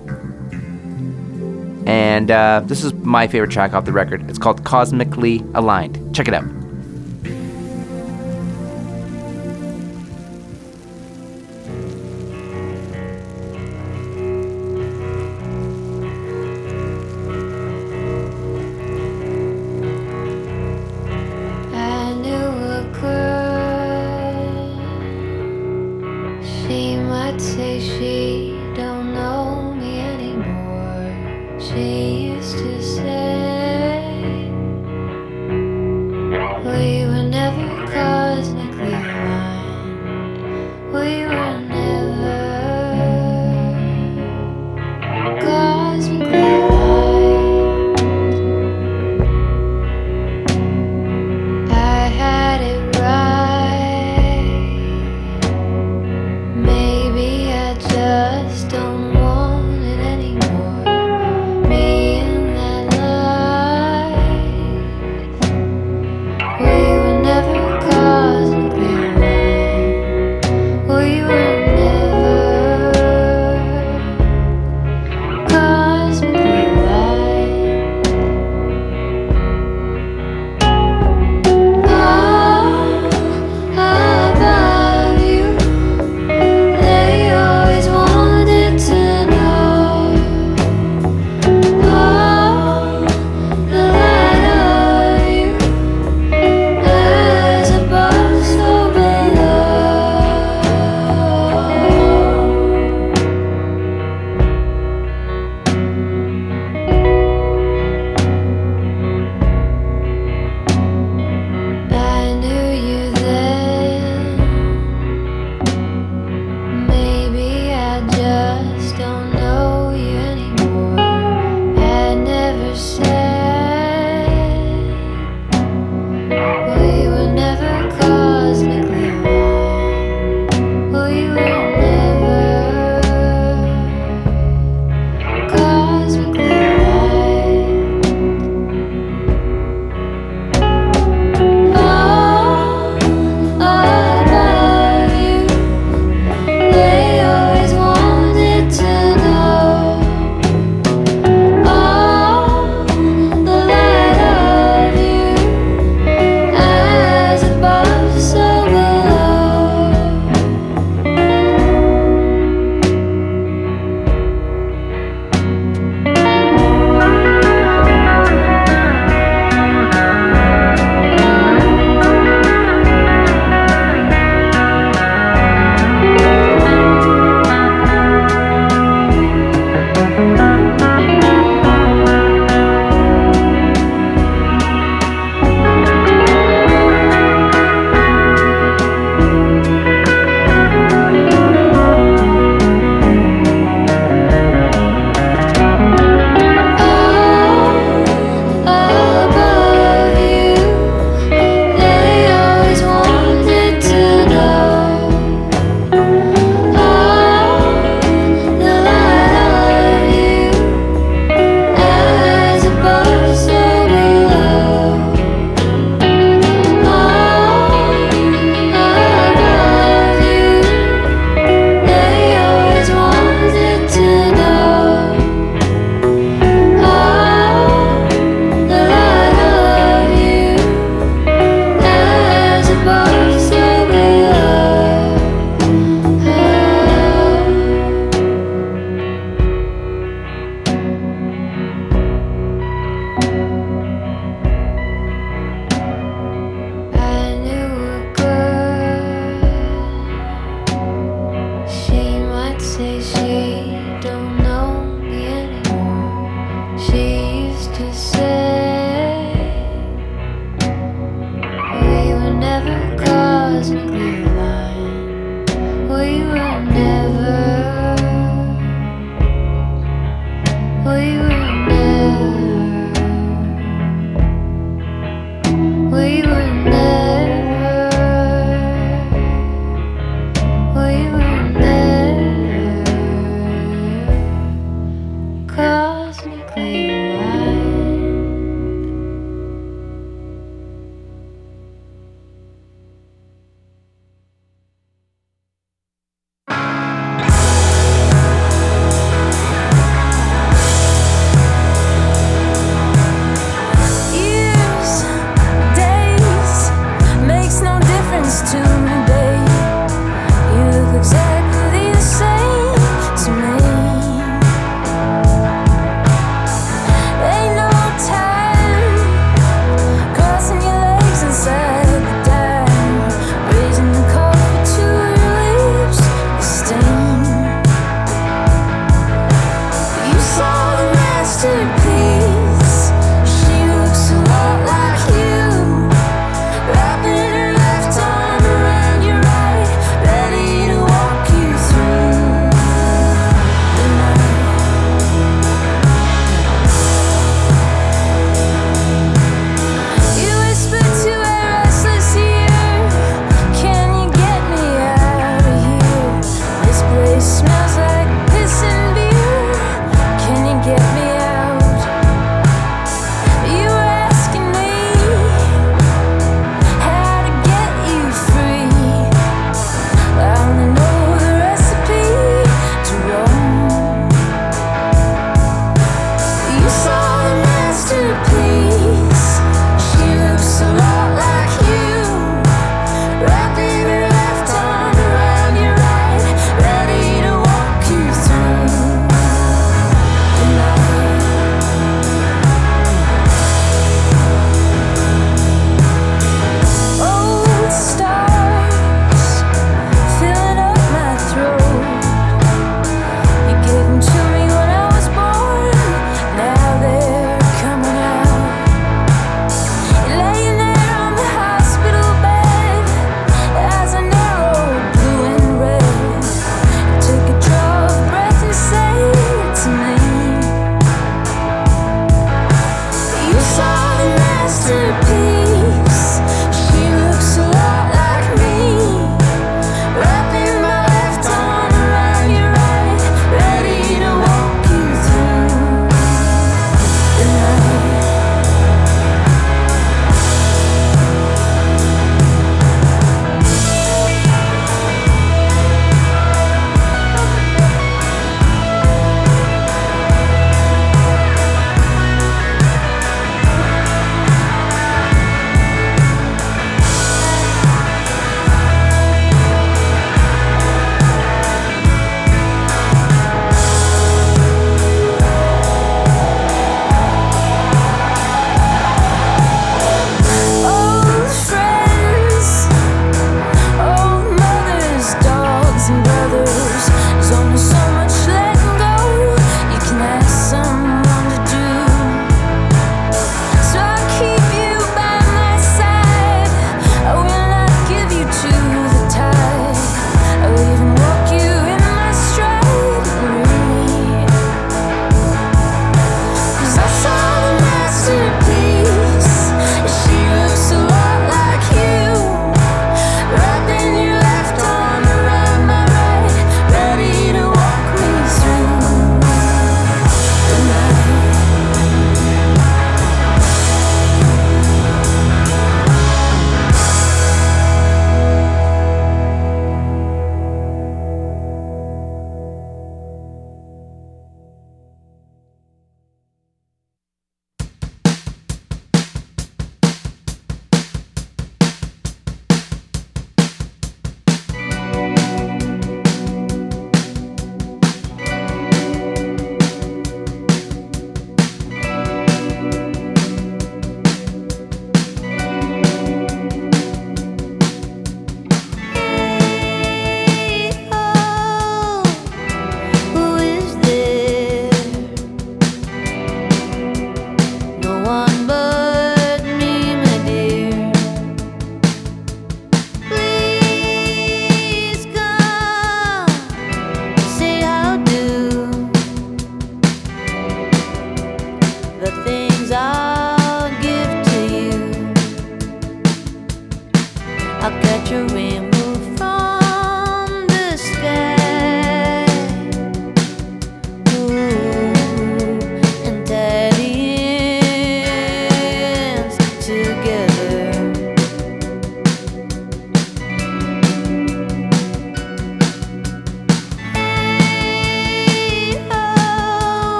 And 1.87 2.31
uh, 2.31 2.63
this 2.65 2.85
is 2.85 2.93
my 2.95 3.27
favorite 3.27 3.51
track 3.51 3.75
off 3.75 3.85
the 3.85 3.93
record. 3.93 4.29
It's 4.31 4.39
called 4.39 4.65
Cosmically 4.65 5.45
Aligned. 5.55 6.15
Check 6.15 6.29
it 6.29 6.35
out. 6.35 6.60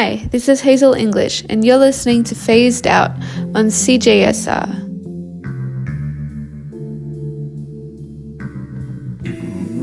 Hi, 0.00 0.28
this 0.30 0.48
is 0.48 0.60
Hazel 0.60 0.94
English, 0.94 1.42
and 1.48 1.64
you're 1.64 1.76
listening 1.76 2.22
to 2.22 2.36
Phased 2.36 2.86
Out 2.86 3.10
on 3.56 3.66
CJSR. 3.66 4.68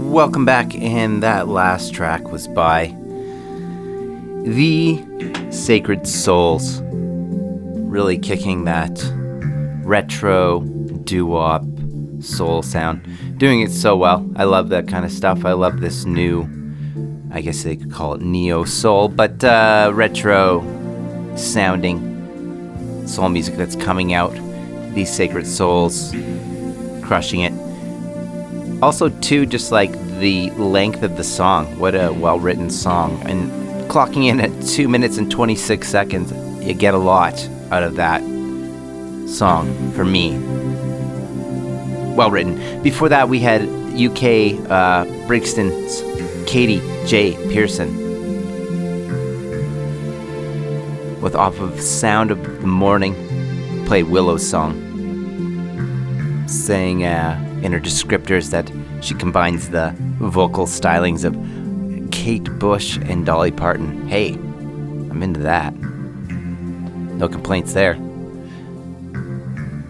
Welcome 0.10 0.46
back, 0.46 0.74
and 0.74 1.22
that 1.22 1.50
last 1.50 1.94
track 1.94 2.32
was 2.32 2.48
by 2.48 2.96
The 4.46 5.04
Sacred 5.50 6.08
Souls. 6.08 6.82
Really 6.86 8.18
kicking 8.18 8.64
that 8.64 8.98
retro 9.84 10.62
doo 10.62 11.26
wop 11.26 11.66
soul 12.22 12.62
sound. 12.62 13.06
Doing 13.38 13.60
it 13.60 13.72
so 13.72 13.98
well. 13.98 14.26
I 14.38 14.46
love 14.46 14.70
that 14.70 14.88
kind 14.88 15.04
of 15.04 15.12
stuff. 15.12 15.44
I 15.44 15.52
love 15.52 15.82
this 15.82 16.06
new, 16.06 16.48
I 17.32 17.42
guess 17.42 17.64
they 17.64 17.75
call 17.96 18.14
it 18.14 18.22
neo 18.22 18.66
soul, 18.66 19.08
but 19.08 19.42
uh, 19.42 19.90
retro 19.94 20.62
sounding 21.38 21.98
soul 23.08 23.30
music 23.30 23.56
that's 23.56 23.76
coming 23.78 24.14
out. 24.14 24.34
These 24.94 25.10
Sacred 25.10 25.48
Souls 25.48 26.14
crushing 27.02 27.42
it. 27.42 27.54
Also, 28.84 29.08
too, 29.22 29.46
just 29.46 29.72
like 29.72 29.94
the 30.20 30.50
length 30.52 31.04
of 31.04 31.16
the 31.16 31.24
song. 31.24 31.80
What 31.80 31.96
a 31.96 32.12
well 32.12 32.38
written 32.38 32.70
song. 32.70 33.22
And 33.26 33.50
clocking 33.90 34.26
in 34.26 34.42
at 34.42 34.52
2 34.68 34.90
minutes 34.90 35.18
and 35.18 35.32
26 35.32 35.88
seconds, 35.88 36.34
you 36.66 36.74
get 36.74 36.94
a 36.94 36.98
lot 36.98 37.48
out 37.72 37.84
of 37.84 37.96
that 37.96 38.22
song 39.30 39.94
for 39.94 40.04
me. 40.04 40.38
Well 42.14 42.30
written. 42.30 42.84
Before 42.84 43.08
that, 43.08 43.30
we 43.30 43.40
had 43.40 43.62
UK 43.96 44.70
uh, 44.70 45.06
Brixton's 45.28 46.15
Katy 46.46 46.80
J. 47.06 47.34
Pearson 47.52 48.06
with 51.26 51.36
off 51.36 51.60
of 51.60 51.82
Sound 51.82 52.30
of 52.30 52.62
the 52.62 52.68
Morning, 52.68 53.16
played 53.88 54.04
Willow's 54.04 54.48
song, 54.48 54.76
saying 56.48 57.04
uh, 57.04 57.60
in 57.64 57.72
her 57.72 57.80
descriptors 57.80 58.52
that 58.52 58.72
she 59.04 59.16
combines 59.16 59.70
the 59.70 59.96
vocal 60.20 60.68
stylings 60.68 61.26
of 61.26 61.36
Kate 62.12 62.44
Bush 62.60 62.98
and 62.98 63.26
Dolly 63.26 63.50
Parton. 63.50 64.08
Hey, 64.08 64.34
I'm 64.34 65.24
into 65.24 65.40
that. 65.40 65.74
No 65.74 67.28
complaints 67.28 67.74
there. 67.74 67.96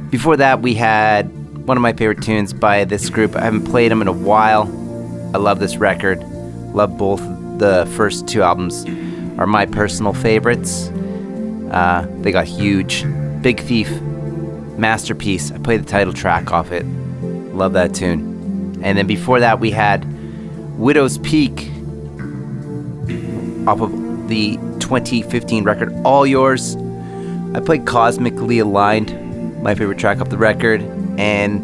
Before 0.10 0.38
that, 0.38 0.62
we 0.62 0.74
had 0.74 1.28
one 1.68 1.76
of 1.76 1.82
my 1.82 1.92
favorite 1.92 2.22
tunes 2.22 2.54
by 2.54 2.86
this 2.86 3.10
group. 3.10 3.36
I 3.36 3.44
haven't 3.44 3.66
played 3.66 3.92
them 3.92 4.02
in 4.02 4.08
a 4.08 4.14
while. 4.14 4.64
I 5.36 5.38
love 5.38 5.60
this 5.60 5.76
record. 5.76 6.24
Love 6.76 6.98
both 6.98 7.22
the 7.58 7.90
first 7.96 8.28
two 8.28 8.42
albums. 8.42 8.86
Are 9.40 9.48
my 9.48 9.66
personal 9.66 10.12
favorites. 10.14 10.90
Uh, 11.72 12.06
they 12.20 12.34
got 12.34 12.46
huge. 12.46 13.06
Big 13.42 13.62
Thief, 13.62 13.90
masterpiece. 14.78 15.54
I 15.54 15.58
played 15.58 15.82
the 15.82 15.90
title 15.90 16.12
track 16.12 16.52
off 16.52 16.74
it. 16.74 16.86
Love 17.56 17.72
that 17.74 17.96
tune. 17.96 18.82
And 18.84 18.98
then 18.98 19.08
before 19.08 19.40
that, 19.40 19.62
we 19.62 19.72
had 19.72 20.04
Widowspeak 20.78 21.72
off 23.68 23.80
of 23.80 24.28
the 24.28 24.58
2015 24.80 25.64
record 25.64 25.94
All 26.04 26.28
Yours. 26.28 26.76
I 27.54 27.62
played 27.62 27.86
Cosmically 27.86 28.60
Aligned, 28.60 29.64
my 29.64 29.76
favorite 29.76 29.98
track 29.98 30.20
off 30.20 30.28
the 30.28 30.38
record, 30.38 30.82
and 31.18 31.62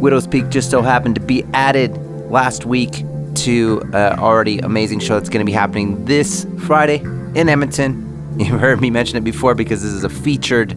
Widowspeak 0.00 0.50
just 0.50 0.70
so 0.70 0.82
happened 0.82 1.16
to 1.16 1.20
be 1.20 1.42
added 1.52 1.96
last 2.30 2.64
week 2.64 3.02
to 3.36 3.80
an 3.92 4.18
already 4.18 4.58
amazing 4.58 5.00
show 5.00 5.14
that's 5.14 5.28
going 5.28 5.44
to 5.44 5.50
be 5.50 5.52
happening 5.52 6.04
this 6.04 6.46
Friday 6.60 6.98
in 7.34 7.48
Edmonton. 7.48 8.02
You've 8.38 8.60
heard 8.60 8.80
me 8.80 8.90
mention 8.90 9.16
it 9.16 9.24
before 9.24 9.54
because 9.54 9.82
this 9.82 9.92
is 9.92 10.04
a 10.04 10.08
featured 10.08 10.76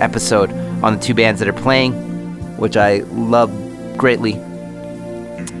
episode 0.00 0.50
on 0.82 0.96
the 0.96 1.00
two 1.00 1.14
bands 1.14 1.40
that 1.40 1.48
are 1.48 1.52
playing, 1.52 1.92
which 2.56 2.76
I 2.76 2.98
love 3.12 3.50
greatly. 3.96 4.34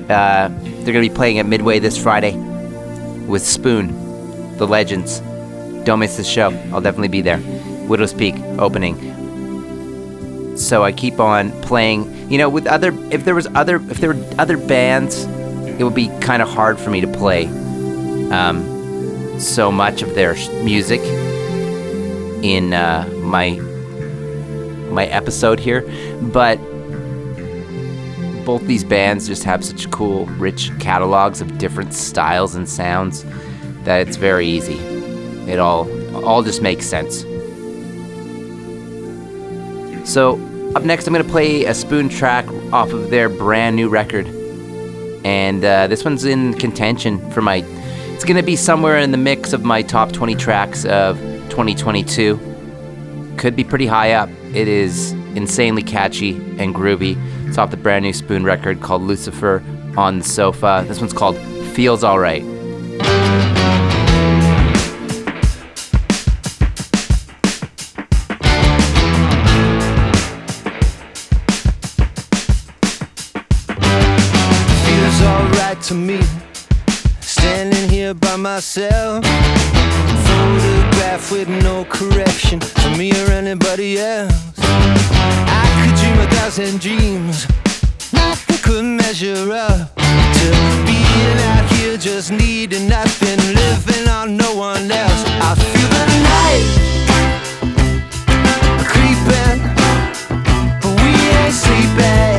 Uh, 0.08 0.48
they're 0.48 0.92
going 0.92 1.04
to 1.04 1.08
be 1.08 1.14
playing 1.14 1.38
at 1.38 1.46
Midway 1.46 1.78
this 1.78 2.00
Friday 2.00 2.36
with 3.26 3.42
Spoon, 3.42 4.56
the 4.56 4.66
Legends. 4.66 5.20
Don't 5.84 5.98
miss 5.98 6.16
this 6.16 6.28
show. 6.28 6.50
I'll 6.72 6.80
definitely 6.80 7.08
be 7.08 7.22
there. 7.22 7.38
Widowspeak 7.88 8.58
opening. 8.58 8.96
So 10.56 10.82
I 10.82 10.92
keep 10.92 11.20
on 11.20 11.50
playing. 11.62 12.30
You 12.30 12.38
know, 12.38 12.48
with 12.48 12.66
other 12.66 12.92
if 13.12 13.24
there 13.24 13.34
was 13.34 13.46
other 13.54 13.76
if 13.76 13.98
there 13.98 14.14
were 14.14 14.34
other 14.38 14.56
bands, 14.56 15.26
it 15.78 15.84
would 15.84 15.94
be 15.94 16.08
kind 16.20 16.42
of 16.42 16.48
hard 16.48 16.78
for 16.78 16.90
me 16.90 17.00
to 17.00 17.08
play 17.08 17.46
um, 18.30 19.38
so 19.38 19.70
much 19.70 20.02
of 20.02 20.14
their 20.14 20.34
music 20.62 21.00
in 22.42 22.72
uh, 22.72 23.08
my 23.22 23.60
my 24.90 25.06
episode 25.06 25.60
here, 25.60 25.82
but 26.22 26.56
both 28.46 28.64
these 28.66 28.84
bands 28.84 29.26
just 29.26 29.42
have 29.44 29.64
such 29.64 29.90
cool, 29.90 30.26
rich 30.26 30.70
catalogs 30.78 31.40
of 31.40 31.58
different 31.58 31.92
styles 31.92 32.54
and 32.54 32.68
sounds 32.68 33.24
that 33.82 34.06
it's 34.06 34.16
very 34.16 34.46
easy. 34.46 34.78
It 35.50 35.58
all 35.58 35.88
all 36.24 36.42
just 36.42 36.62
makes 36.62 36.86
sense. 36.86 37.24
So, 40.08 40.34
up 40.76 40.84
next, 40.84 41.06
I'm 41.06 41.12
going 41.12 41.26
to 41.26 41.30
play 41.30 41.64
a 41.64 41.74
spoon 41.74 42.08
track 42.08 42.46
off 42.72 42.92
of 42.92 43.10
their 43.10 43.28
brand 43.28 43.74
new 43.74 43.88
record. 43.88 44.26
And 45.26 45.64
uh, 45.64 45.88
this 45.88 46.04
one's 46.04 46.24
in 46.24 46.54
contention 46.54 47.32
for 47.32 47.42
my. 47.42 47.64
It's 48.14 48.24
to 48.36 48.44
be 48.44 48.54
somewhere 48.54 48.96
in 48.96 49.10
the 49.10 49.18
mix 49.18 49.52
of 49.52 49.64
my 49.64 49.82
top 49.82 50.12
20 50.12 50.36
tracks 50.36 50.84
of 50.84 51.18
2022. 51.48 53.34
Could 53.36 53.56
be 53.56 53.64
pretty 53.64 53.88
high 53.88 54.12
up. 54.12 54.28
It 54.54 54.68
is 54.68 55.10
insanely 55.34 55.82
catchy 55.82 56.36
and 56.60 56.72
groovy. 56.72 57.16
It's 57.48 57.58
off 57.58 57.72
the 57.72 57.76
brand 57.76 58.04
new 58.04 58.12
Spoon 58.12 58.44
record 58.44 58.80
called 58.80 59.02
Lucifer 59.02 59.64
on 59.96 60.20
the 60.20 60.24
Sofa. 60.24 60.84
This 60.86 61.00
one's 61.00 61.12
called 61.12 61.36
Feels 61.74 62.04
Alright. 62.04 62.44
Myself. 78.56 79.22
Photograph 80.26 81.30
with 81.30 81.46
no 81.46 81.84
correction 81.84 82.58
for 82.58 82.96
me 82.96 83.12
or 83.12 83.30
anybody 83.30 83.98
else. 83.98 84.32
I 84.58 85.64
could 85.76 85.94
dream 86.00 86.18
a 86.20 86.28
thousand 86.36 86.80
dreams. 86.80 87.46
Nothing 88.14 88.58
could 88.62 88.84
measure 88.86 89.52
up 89.52 89.94
to 89.96 90.46
being 90.88 91.38
out 91.52 91.70
here 91.72 91.98
just 91.98 92.32
needing 92.32 92.88
nothing, 92.88 93.38
living 93.60 94.08
on 94.08 94.38
no 94.38 94.54
one 94.54 94.90
else. 94.90 95.22
I 95.48 95.54
feel 95.72 95.90
the 95.98 96.06
night 96.32 96.66
creeping, 98.90 99.60
but 100.80 100.94
we 101.02 101.10
ain't 101.40 101.52
sleeping. 101.52 102.35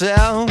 Myself. 0.00 0.49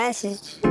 Message. 0.00 0.69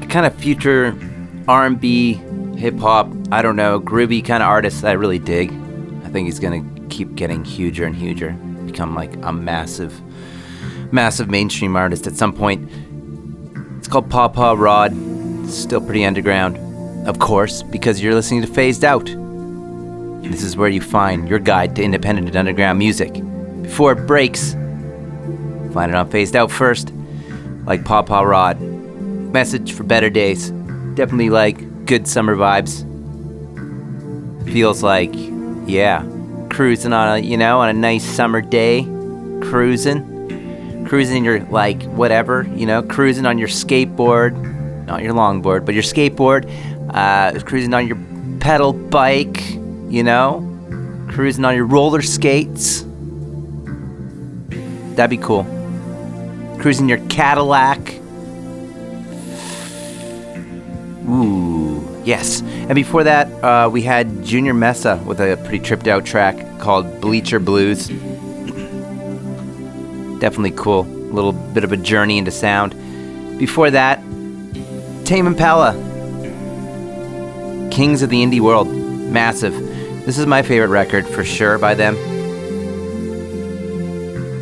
a 0.00 0.06
kind 0.06 0.24
of 0.24 0.34
future 0.36 0.96
R&B, 1.46 2.14
hip 2.56 2.78
hop, 2.78 3.12
I 3.30 3.42
don't 3.42 3.56
know, 3.56 3.78
groovy 3.78 4.24
kind 4.24 4.42
of 4.42 4.48
artist 4.48 4.80
that 4.80 4.88
I 4.88 4.94
really 4.94 5.18
dig. 5.18 5.52
I 6.02 6.08
think 6.08 6.24
he's 6.24 6.40
gonna 6.40 6.64
keep 6.88 7.14
getting 7.14 7.44
huger 7.44 7.84
and 7.84 7.94
huger, 7.94 8.32
become 8.64 8.94
like 8.94 9.14
a 9.16 9.34
massive, 9.34 10.00
massive 10.92 11.28
mainstream 11.30 11.76
artist 11.76 12.06
at 12.06 12.14
some 12.14 12.32
point. 12.32 12.70
It's 13.78 13.88
called 13.88 14.10
Pawpaw 14.10 14.54
Rod. 14.54 14.94
Still 15.48 15.80
pretty 15.80 16.04
underground, 16.04 16.58
of 17.08 17.18
course, 17.18 17.62
because 17.62 18.02
you're 18.02 18.14
listening 18.14 18.42
to 18.42 18.48
Phased 18.48 18.84
Out. 18.84 19.06
This 20.22 20.42
is 20.42 20.56
where 20.56 20.68
you 20.68 20.80
find 20.80 21.28
your 21.28 21.38
guide 21.38 21.76
to 21.76 21.82
independent 21.82 22.26
and 22.26 22.36
underground 22.36 22.78
music. 22.78 23.22
Before 23.62 23.92
it 23.92 24.06
breaks, 24.06 24.54
find 25.72 25.90
it 25.90 25.94
on 25.94 26.10
Phased 26.10 26.34
Out 26.34 26.50
first, 26.50 26.92
like 27.64 27.84
Pawpaw 27.84 28.22
Rod. 28.22 28.60
Message 28.60 29.72
for 29.72 29.84
better 29.84 30.10
days. 30.10 30.50
Definitely 30.94 31.30
like 31.30 31.86
good 31.86 32.08
summer 32.08 32.34
vibes. 32.34 32.84
Feels 34.52 34.82
like, 34.82 35.10
yeah, 35.66 36.04
cruising 36.50 36.92
on 36.92 37.18
a, 37.18 37.20
you 37.20 37.36
know, 37.36 37.60
on 37.60 37.68
a 37.68 37.72
nice 37.72 38.04
summer 38.04 38.40
day, 38.40 38.82
cruising, 39.42 40.15
cruising 40.86 41.24
your 41.24 41.40
like 41.44 41.82
whatever, 41.84 42.46
you 42.54 42.66
know, 42.66 42.82
cruising 42.82 43.26
on 43.26 43.38
your 43.38 43.48
skateboard, 43.48 44.86
not 44.86 45.02
your 45.02 45.12
longboard, 45.12 45.64
but 45.64 45.74
your 45.74 45.82
skateboard, 45.82 46.50
uh, 46.94 47.38
cruising 47.40 47.74
on 47.74 47.86
your 47.86 47.98
pedal 48.40 48.72
bike, 48.72 49.50
you 49.88 50.02
know, 50.02 50.42
cruising 51.10 51.44
on 51.44 51.54
your 51.54 51.66
roller 51.66 52.02
skates. 52.02 52.84
That'd 54.94 55.10
be 55.10 55.22
cool. 55.22 55.44
Cruising 56.58 56.88
your 56.88 56.98
Cadillac. 57.08 57.78
Ooh, 61.08 62.02
yes. 62.04 62.40
And 62.42 62.74
before 62.74 63.04
that, 63.04 63.28
uh, 63.44 63.68
we 63.70 63.82
had 63.82 64.24
Junior 64.24 64.54
Mesa 64.54 65.00
with 65.06 65.20
a 65.20 65.36
pretty 65.44 65.60
tripped 65.60 65.86
out 65.86 66.04
track 66.06 66.58
called 66.58 67.00
Bleacher 67.00 67.38
Blues. 67.38 67.90
Definitely 70.20 70.52
cool. 70.52 70.80
A 70.82 71.12
little 71.14 71.32
bit 71.32 71.64
of 71.64 71.72
a 71.72 71.76
journey 71.76 72.18
into 72.18 72.30
sound. 72.30 72.74
Before 73.38 73.70
that, 73.70 74.00
Tame 75.04 75.26
Impala. 75.26 75.72
Kings 77.70 78.02
of 78.02 78.10
the 78.10 78.22
Indie 78.22 78.40
World. 78.40 78.68
Massive. 78.68 79.54
This 80.06 80.18
is 80.18 80.26
my 80.26 80.42
favorite 80.42 80.68
record 80.68 81.06
for 81.06 81.24
sure 81.24 81.58
by 81.58 81.74
them. 81.74 81.94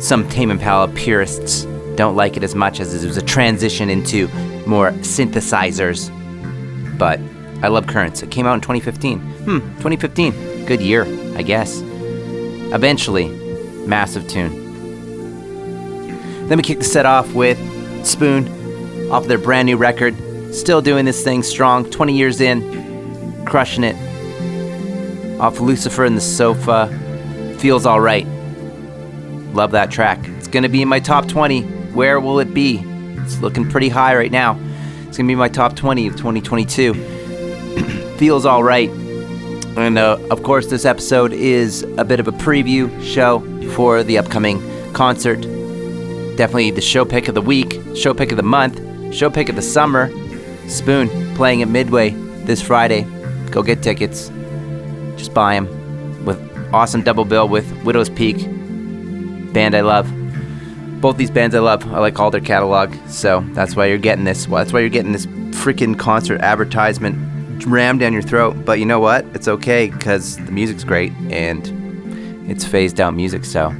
Some 0.01 0.27
Tame 0.29 0.51
Impala 0.51 0.87
purists 0.89 1.63
don't 1.95 2.15
like 2.15 2.37
it 2.37 2.43
as 2.43 2.55
much 2.55 2.79
as 2.79 3.03
it 3.03 3.07
was 3.07 3.17
a 3.17 3.21
transition 3.21 3.89
into 3.89 4.27
more 4.67 4.91
synthesizers. 5.01 6.09
But 6.97 7.19
I 7.63 7.67
love 7.69 7.87
Currents. 7.87 8.21
It 8.21 8.31
came 8.31 8.45
out 8.45 8.55
in 8.55 8.61
2015. 8.61 9.19
Hmm, 9.19 9.59
2015. 9.77 10.65
Good 10.65 10.81
year, 10.81 11.05
I 11.37 11.41
guess. 11.41 11.81
Eventually, 12.73 13.29
massive 13.87 14.27
tune. 14.27 14.64
Then 16.47 16.57
we 16.57 16.63
kick 16.63 16.79
the 16.79 16.85
set 16.85 17.05
off 17.05 17.33
with 17.33 17.57
Spoon 18.05 19.11
off 19.11 19.25
their 19.27 19.37
brand 19.37 19.65
new 19.65 19.77
record. 19.77 20.15
Still 20.53 20.81
doing 20.81 21.05
this 21.05 21.23
thing 21.23 21.43
strong, 21.43 21.89
20 21.89 22.15
years 22.15 22.41
in, 22.41 23.45
crushing 23.45 23.83
it. 23.83 23.95
Off 25.39 25.59
Lucifer 25.59 26.05
in 26.05 26.15
the 26.15 26.21
Sofa. 26.21 26.87
Feels 27.59 27.85
alright. 27.85 28.27
Love 29.53 29.71
that 29.71 29.91
track. 29.91 30.19
It's 30.37 30.47
gonna 30.47 30.69
be 30.69 30.81
in 30.81 30.87
my 30.87 30.99
top 30.99 31.27
20. 31.27 31.61
Where 31.93 32.19
will 32.19 32.39
it 32.39 32.53
be? 32.53 32.79
It's 33.17 33.39
looking 33.39 33.69
pretty 33.69 33.89
high 33.89 34.15
right 34.15 34.31
now. 34.31 34.59
It's 35.07 35.17
gonna 35.17 35.27
be 35.27 35.35
my 35.35 35.49
top 35.49 35.75
20 35.75 36.07
of 36.07 36.15
2022. 36.15 36.93
Feels 38.17 38.45
alright. 38.45 38.89
And 39.77 39.97
uh, 39.97 40.17
of 40.31 40.43
course, 40.43 40.67
this 40.67 40.85
episode 40.85 41.33
is 41.33 41.83
a 41.97 42.05
bit 42.05 42.19
of 42.19 42.27
a 42.27 42.31
preview 42.31 42.89
show 43.03 43.39
for 43.71 44.03
the 44.03 44.17
upcoming 44.17 44.61
concert. 44.93 45.45
Definitely 46.35 46.71
the 46.71 46.81
show 46.81 47.05
pick 47.05 47.27
of 47.27 47.35
the 47.35 47.41
week, 47.41 47.79
show 47.95 48.13
pick 48.13 48.31
of 48.31 48.37
the 48.37 48.43
month, 48.43 49.13
show 49.13 49.29
pick 49.29 49.47
of 49.49 49.55
the 49.55 49.61
summer. 49.61 50.11
Spoon 50.67 51.35
playing 51.35 51.61
at 51.61 51.67
Midway 51.67 52.09
this 52.45 52.61
Friday. 52.61 53.03
Go 53.51 53.63
get 53.63 53.81
tickets. 53.81 54.29
Just 55.15 55.33
buy 55.33 55.55
them. 55.55 56.25
With 56.25 56.39
awesome 56.73 57.03
double 57.03 57.23
bill 57.23 57.47
with 57.47 57.65
Widowspeak, 57.83 59.53
band 59.53 59.75
I 59.75 59.81
love. 59.81 60.11
Both 60.99 61.17
these 61.17 61.31
bands 61.31 61.55
I 61.55 61.59
love. 61.59 61.85
I 61.93 61.99
like 61.99 62.19
all 62.19 62.31
their 62.31 62.41
catalog, 62.41 62.93
so 63.07 63.41
that's 63.53 63.75
why 63.75 63.85
you're 63.85 63.97
getting 63.97 64.25
this. 64.25 64.45
That's 64.45 64.73
why 64.73 64.81
you're 64.81 64.89
getting 64.89 65.11
this 65.11 65.27
freaking 65.55 65.97
concert 65.97 66.41
advertisement 66.41 67.65
rammed 67.65 68.01
down 68.01 68.11
your 68.11 68.21
throat. 68.21 68.65
But 68.65 68.79
you 68.79 68.85
know 68.85 68.99
what? 68.99 69.25
It's 69.33 69.47
okay 69.47 69.89
because 69.89 70.35
the 70.37 70.51
music's 70.51 70.83
great 70.83 71.13
and 71.29 72.49
it's 72.49 72.65
phased 72.65 72.99
out 72.99 73.13
music. 73.13 73.45
So 73.45 73.73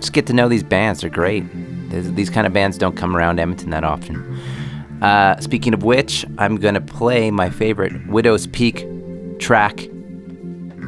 just 0.00 0.12
get 0.12 0.26
to 0.26 0.32
know 0.32 0.48
these 0.48 0.62
bands. 0.62 1.02
They're 1.02 1.10
great. 1.10 1.44
These, 1.90 2.30
kind 2.30 2.46
of 2.46 2.52
bands 2.52 2.78
don't 2.78 2.96
come 2.96 3.16
around 3.16 3.38
Edmonton 3.38 3.70
that 3.70 3.84
often. 3.84 4.38
Uh, 5.02 5.38
speaking 5.40 5.74
of 5.74 5.82
which, 5.82 6.24
I'm 6.38 6.56
gonna 6.56 6.80
play 6.80 7.30
my 7.30 7.50
favorite 7.50 7.92
Widowspeak 8.06 9.38
track. 9.38 9.88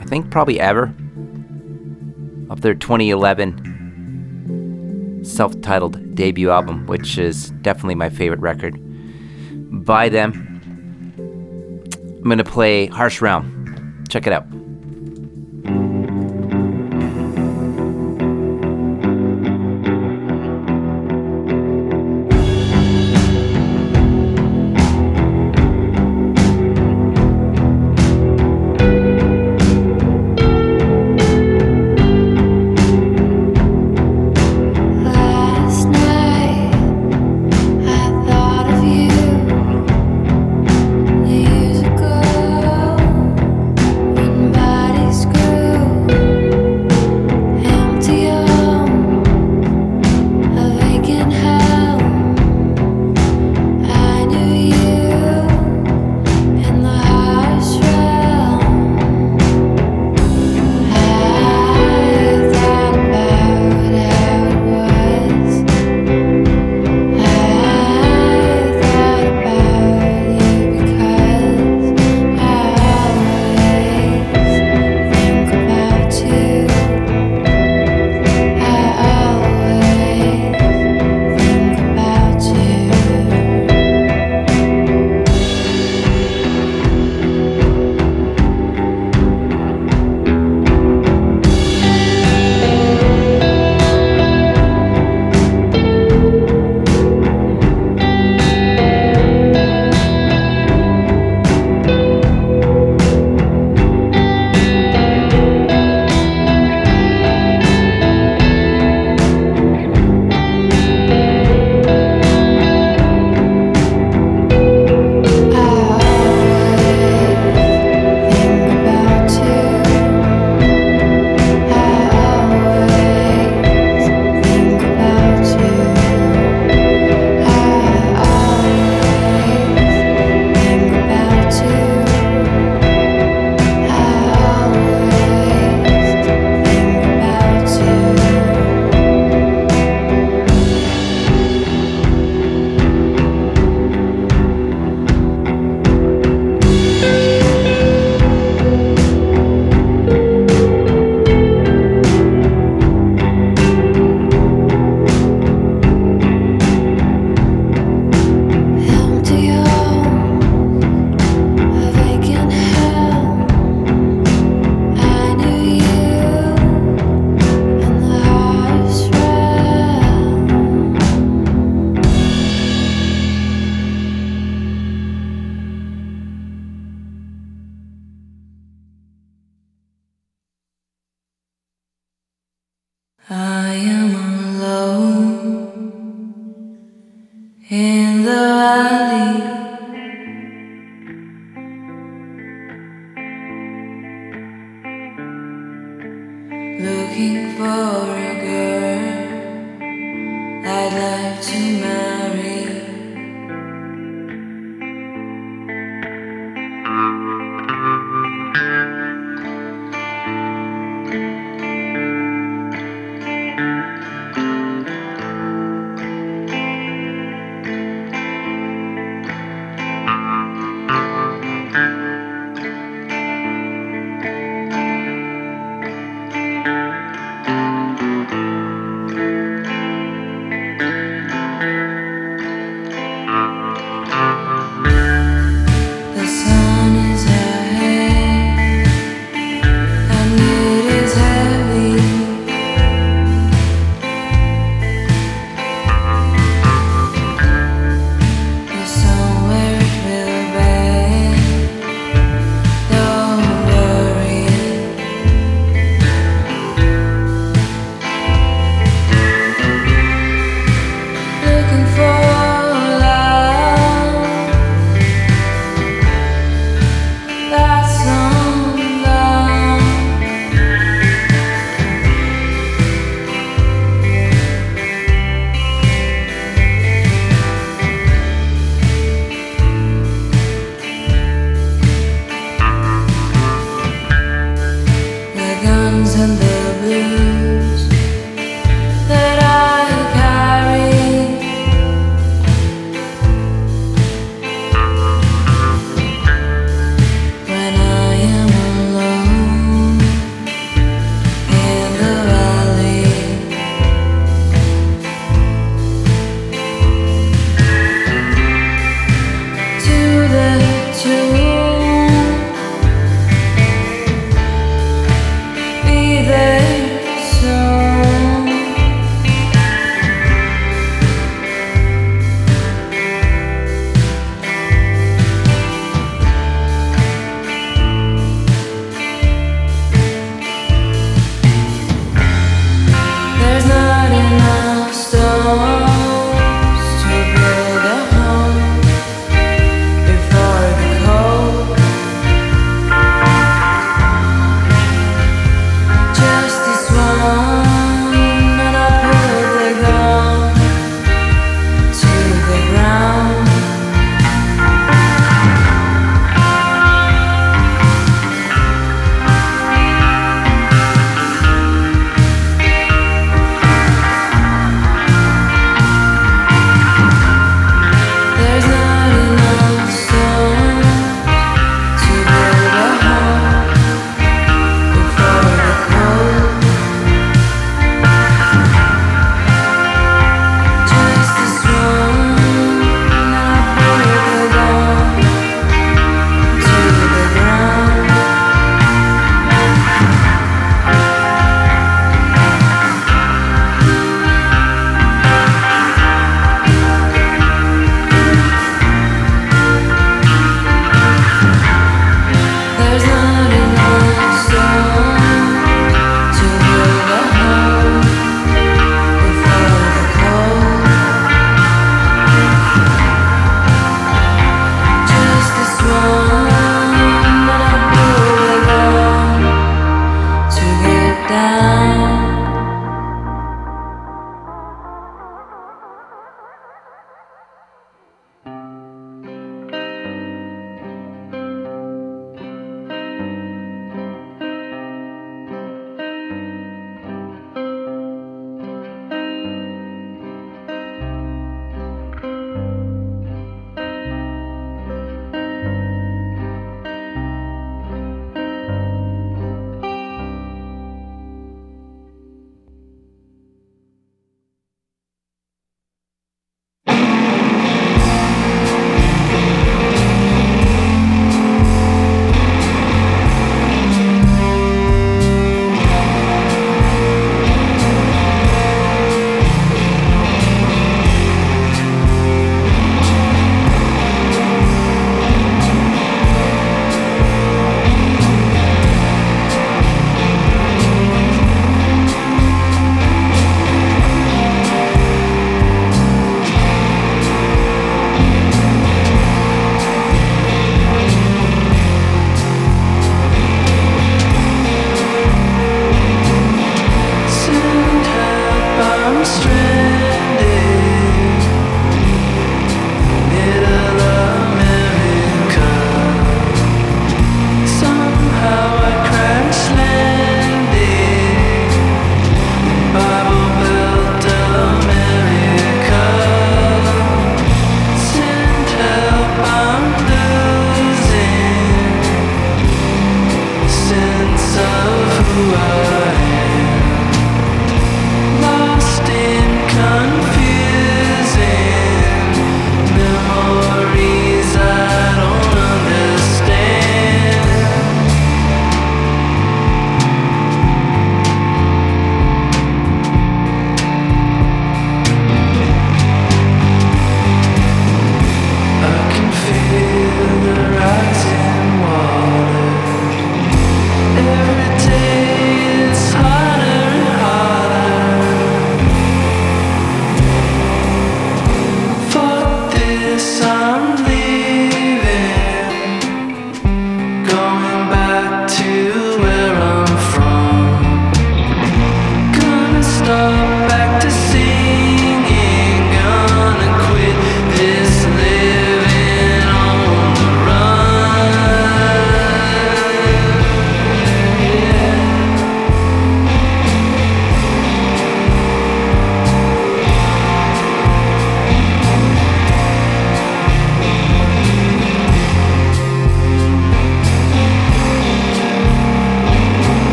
I 0.00 0.04
think 0.04 0.30
probably 0.30 0.60
ever 0.60 0.94
of 2.50 2.62
their 2.62 2.74
2011 2.74 5.24
self 5.24 5.60
titled 5.60 6.14
debut 6.14 6.50
album, 6.50 6.86
which 6.86 7.18
is 7.18 7.50
definitely 7.62 7.94
my 7.94 8.08
favorite 8.08 8.40
record 8.40 8.78
by 9.84 10.08
them. 10.08 10.32
I'm 11.18 12.24
going 12.24 12.38
to 12.38 12.44
play 12.44 12.86
Harsh 12.86 13.20
Realm. 13.20 14.04
Check 14.08 14.26
it 14.26 14.32
out. 14.32 14.46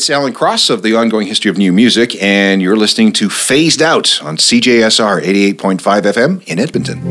It's 0.00 0.08
Alan 0.08 0.32
Cross 0.32 0.70
of 0.70 0.80
the 0.80 0.94
Ongoing 0.94 1.26
History 1.26 1.50
of 1.50 1.58
New 1.58 1.74
Music, 1.74 2.16
and 2.22 2.62
you're 2.62 2.74
listening 2.74 3.12
to 3.12 3.28
Phased 3.28 3.82
Out 3.82 4.22
on 4.22 4.38
CJSR 4.38 5.20
88.5 5.20 5.78
FM 5.78 6.42
in 6.48 6.58
Edmonton. 6.58 7.02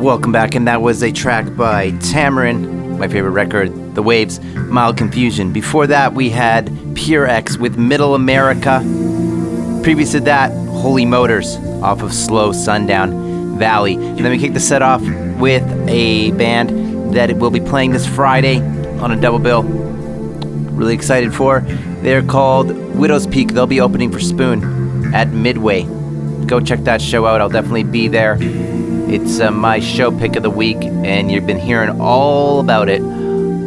Welcome 0.00 0.30
back, 0.30 0.54
and 0.54 0.68
that 0.68 0.80
was 0.80 1.02
a 1.02 1.10
track 1.10 1.56
by 1.56 1.90
Tamaryn, 1.90 2.98
my 3.00 3.08
favorite 3.08 3.32
record, 3.32 3.96
The 3.96 4.02
Waves, 4.04 4.38
Mild 4.54 4.96
Confusion. 4.96 5.52
Before 5.52 5.88
that, 5.88 6.14
we 6.14 6.30
had 6.30 6.70
Pure 6.94 7.26
X 7.26 7.58
with 7.58 7.76
Middle 7.76 8.14
America. 8.14 8.78
Previous 9.82 10.12
to 10.12 10.20
that, 10.20 10.52
Holy 10.68 11.04
Motors 11.04 11.56
off 11.82 12.02
of 12.02 12.14
Slow 12.14 12.52
Sundown 12.52 13.58
Valley. 13.58 13.94
And 13.94 14.18
then 14.18 14.30
we 14.30 14.38
kicked 14.38 14.54
the 14.54 14.60
set 14.60 14.82
off 14.82 15.02
with 15.40 15.64
a 15.88 16.30
band 16.32 16.77
that 17.12 17.30
it 17.30 17.36
will 17.36 17.50
be 17.50 17.60
playing 17.60 17.92
this 17.92 18.06
Friday 18.06 18.60
on 19.00 19.12
a 19.12 19.20
double 19.20 19.38
bill. 19.38 19.62
Really 19.62 20.94
excited 20.94 21.34
for. 21.34 21.60
They're 22.02 22.22
called 22.22 22.68
Widowspeak. 22.68 23.52
They'll 23.52 23.66
be 23.66 23.80
opening 23.80 24.12
for 24.12 24.20
Spoon 24.20 25.14
at 25.14 25.28
Midway. 25.28 25.84
Go 26.46 26.60
check 26.60 26.80
that 26.80 27.02
show 27.02 27.26
out. 27.26 27.40
I'll 27.40 27.48
definitely 27.48 27.84
be 27.84 28.08
there. 28.08 28.38
It's 28.40 29.40
uh, 29.40 29.50
my 29.50 29.80
show 29.80 30.16
pick 30.16 30.36
of 30.36 30.42
the 30.42 30.50
week, 30.50 30.76
and 30.82 31.30
you've 31.30 31.46
been 31.46 31.58
hearing 31.58 32.00
all 32.00 32.60
about 32.60 32.88
it 32.88 33.00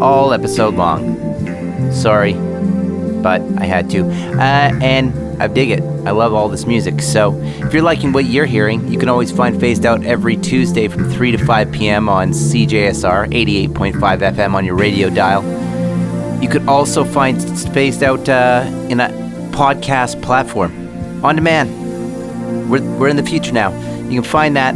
all 0.02 0.34
episode 0.34 0.76
long. 0.76 1.92
Sorry, 1.92 2.34
but 2.34 3.42
I 3.58 3.66
had 3.66 3.90
to. 3.92 4.06
Uh, 4.08 4.72
and 4.82 5.42
I 5.42 5.48
dig 5.48 5.72
it. 5.72 5.82
I 6.06 6.12
love 6.12 6.34
all 6.34 6.48
this 6.48 6.66
music. 6.66 7.02
So 7.02 7.32
if 7.72 7.76
you're 7.76 7.84
liking 7.84 8.12
what 8.12 8.26
you're 8.26 8.46
hearing, 8.46 8.86
you 8.92 9.00
can 9.00 9.08
always 9.08 9.32
find 9.32 9.58
Phased 9.58 9.86
Out 9.86 10.04
every 10.04 10.36
Tuesday 10.36 10.90
from 10.90 11.10
3 11.10 11.32
to 11.32 11.38
5 11.38 11.72
p.m. 11.72 12.10
on 12.10 12.32
CJSR 12.32 13.32
88.5 13.32 13.94
FM 13.94 14.54
on 14.56 14.66
your 14.66 14.76
radio 14.76 15.10
dial. 15.10 15.42
You 16.44 16.50
could 16.50 16.68
also 16.68 17.06
find 17.06 17.42
Phased 17.74 18.04
Out 18.04 18.28
uh, 18.28 18.70
in 18.90 19.00
a 19.00 19.08
podcast 19.54 20.22
platform 20.22 21.24
on 21.24 21.38
demand. 21.38 22.70
We're, 22.70 22.82
we're 22.98 23.08
in 23.08 23.16
the 23.16 23.24
future 23.24 23.54
now. 23.54 23.72
You 24.10 24.22
can 24.22 24.30
find 24.30 24.54
that 24.58 24.76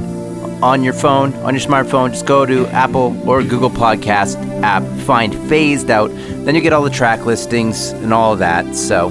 on 0.64 0.82
your 0.82 0.94
phone, 0.94 1.34
on 1.34 1.54
your 1.54 1.68
smartphone, 1.68 2.12
just 2.12 2.26
go 2.26 2.46
to 2.46 2.66
Apple 2.68 3.30
or 3.30 3.44
Google 3.44 3.72
Podcast 3.72 4.38
app, 4.62 4.84
find 5.02 5.36
Phased 5.50 5.90
Out. 5.90 6.12
Then 6.46 6.56
you 6.56 6.62
get 6.62 6.72
all 6.72 6.84
the 6.84 6.90
track 6.90 7.26
listings 7.26 7.90
and 7.90 8.14
all 8.14 8.32
of 8.32 8.40
that. 8.40 8.74
So 8.74 9.10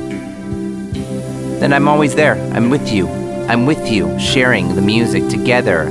then 1.59 1.74
I'm 1.74 1.86
always 1.86 2.15
there. 2.15 2.36
I'm 2.55 2.70
with 2.70 2.90
you. 2.90 3.24
I'm 3.49 3.66
with 3.66 3.91
you, 3.91 4.19
sharing 4.19 4.75
the 4.75 4.81
music 4.81 5.29
together 5.29 5.83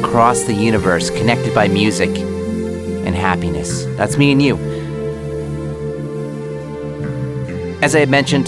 across 0.00 0.42
the 0.42 0.52
universe, 0.52 1.08
connected 1.08 1.54
by 1.54 1.68
music 1.68 2.10
and 2.10 3.14
happiness. 3.14 3.84
That's 3.96 4.16
me 4.16 4.32
and 4.32 4.42
you. 4.42 4.56
As 7.80 7.94
I 7.94 8.00
had 8.00 8.10
mentioned, 8.10 8.46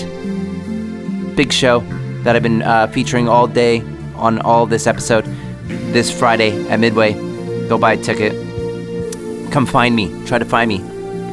big 1.36 1.52
show 1.52 1.80
that 2.24 2.34
I've 2.34 2.42
been 2.42 2.62
uh, 2.62 2.88
featuring 2.88 3.28
all 3.28 3.46
day 3.46 3.80
on 4.16 4.40
all 4.40 4.66
this 4.66 4.88
episode 4.88 5.24
this 5.92 6.10
Friday 6.10 6.68
at 6.68 6.80
Midway. 6.80 7.14
Go 7.68 7.78
buy 7.78 7.92
a 7.92 7.96
ticket. 7.96 8.32
Come 9.52 9.66
find 9.66 9.94
me. 9.94 10.24
Try 10.26 10.38
to 10.38 10.44
find 10.44 10.68
me. 10.68 10.78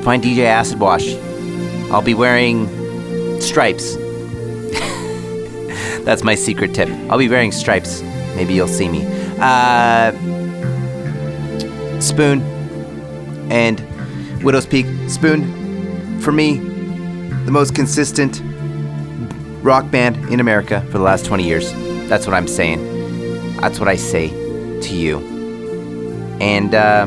Find 0.03 0.23
DJ 0.23 0.45
Acid 0.45 0.79
Wash. 0.79 1.15
I'll 1.91 2.03
be 2.03 2.13
wearing 2.13 2.69
stripes. 3.41 3.97
That's 6.07 6.23
my 6.23 6.35
secret 6.35 6.73
tip. 6.73 6.87
I'll 7.09 7.17
be 7.17 7.27
wearing 7.27 7.51
stripes. 7.51 8.01
Maybe 8.33 8.53
you'll 8.53 8.69
see 8.69 8.87
me. 8.87 9.05
Uh, 9.41 10.13
Spoon 11.99 12.41
and 13.51 13.79
Widowspeak. 14.39 15.09
Spoon, 15.09 16.21
for 16.21 16.31
me, 16.31 16.59
the 17.43 17.51
most 17.51 17.75
consistent 17.75 18.41
rock 19.61 19.91
band 19.91 20.15
in 20.31 20.39
America 20.39 20.79
for 20.85 20.97
the 20.97 21.03
last 21.03 21.25
20 21.25 21.43
years. 21.43 21.73
That's 22.07 22.25
what 22.25 22.33
I'm 22.33 22.47
saying. 22.47 23.57
That's 23.57 23.77
what 23.77 23.89
I 23.89 23.97
say 23.97 24.29
to 24.29 24.95
you. 24.95 25.19
And 26.39 26.73
uh, 26.73 27.01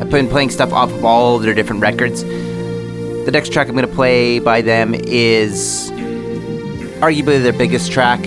I've 0.00 0.10
been 0.10 0.26
playing 0.26 0.50
stuff 0.50 0.72
off 0.72 0.90
of 0.90 1.04
all 1.04 1.38
their 1.38 1.54
different 1.54 1.80
records. 1.80 2.24
The 2.24 3.30
next 3.32 3.52
track 3.52 3.68
I'm 3.68 3.76
going 3.76 3.86
to 3.86 3.94
play 3.94 4.40
by 4.40 4.62
them 4.62 4.96
is 4.96 5.92
arguably 7.02 7.42
their 7.42 7.52
biggest 7.52 7.90
track. 7.90 8.20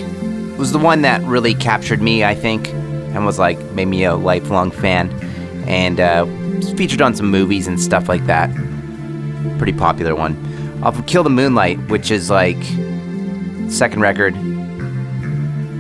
Was 0.58 0.72
the 0.72 0.80
one 0.80 1.02
that 1.02 1.22
really 1.24 1.54
captured 1.54 2.02
me, 2.02 2.24
I 2.24 2.34
think, 2.34 2.70
and 2.70 3.26
was 3.26 3.38
like, 3.38 3.60
made 3.72 3.86
me 3.86 4.04
a 4.04 4.16
lifelong 4.16 4.72
fan. 4.72 5.12
And 5.68 6.00
uh, 6.00 6.26
featured 6.76 7.02
on 7.02 7.16
some 7.16 7.30
movies 7.30 7.68
and 7.68 7.80
stuff 7.80 8.08
like 8.08 8.26
that. 8.28 8.50
Pretty 9.58 9.74
popular 9.74 10.16
one. 10.16 10.36
Off 10.84 11.00
of 11.00 11.06
Kill 11.08 11.24
the 11.24 11.30
Moonlight, 11.30 11.80
which 11.90 12.12
is 12.12 12.30
like 12.30 12.62
second 13.70 14.02
record, 14.02 14.34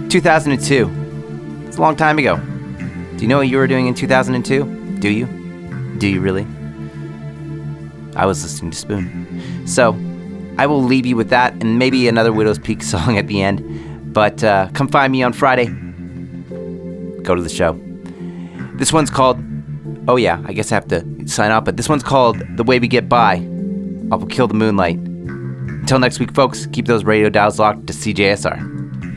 2002. 0.09 1.65
It's 1.67 1.77
a 1.77 1.81
long 1.81 1.95
time 1.95 2.17
ago. 2.17 2.37
Do 2.37 3.21
you 3.21 3.27
know 3.27 3.37
what 3.37 3.47
you 3.47 3.57
were 3.57 3.67
doing 3.67 3.87
in 3.87 3.93
2002? 3.93 4.97
Do 4.99 5.09
you? 5.09 5.25
Do 5.97 6.07
you 6.07 6.21
really? 6.21 6.47
I 8.15 8.25
was 8.25 8.41
listening 8.43 8.71
to 8.71 8.77
Spoon. 8.77 9.67
So, 9.67 9.93
I 10.57 10.67
will 10.67 10.81
leave 10.81 11.05
you 11.05 11.15
with 11.15 11.29
that 11.29 11.53
and 11.61 11.77
maybe 11.77 12.07
another 12.07 12.31
Widowspeak 12.31 12.81
song 12.81 13.17
at 13.19 13.27
the 13.27 13.41
end. 13.41 13.59
But 14.15 14.41
uh, 14.45 14.69
come 14.73 14.87
find 14.87 15.11
me 15.11 15.23
on 15.23 15.33
Friday. 15.33 15.65
Go 17.21 17.35
to 17.35 17.41
the 17.41 17.49
show. 17.49 17.77
This 18.75 18.93
one's 18.93 19.09
called. 19.09 19.43
Oh, 20.07 20.15
yeah, 20.15 20.41
I 20.45 20.53
guess 20.53 20.71
I 20.71 20.75
have 20.75 20.87
to 20.87 21.27
sign 21.27 21.51
off, 21.51 21.65
but 21.65 21.75
this 21.75 21.89
one's 21.89 22.03
called 22.03 22.41
The 22.55 22.63
Way 22.63 22.79
We 22.79 22.87
Get 22.87 23.09
By. 23.09 23.33
I 24.11 24.15
will 24.15 24.27
kill 24.27 24.47
the 24.47 24.53
moonlight. 24.53 24.97
Until 24.97 25.99
next 25.99 26.19
week, 26.19 26.33
folks, 26.33 26.65
keep 26.67 26.85
those 26.85 27.03
radio 27.03 27.27
dials 27.27 27.59
locked 27.59 27.87
to 27.87 27.93
CJSR. 27.93 28.57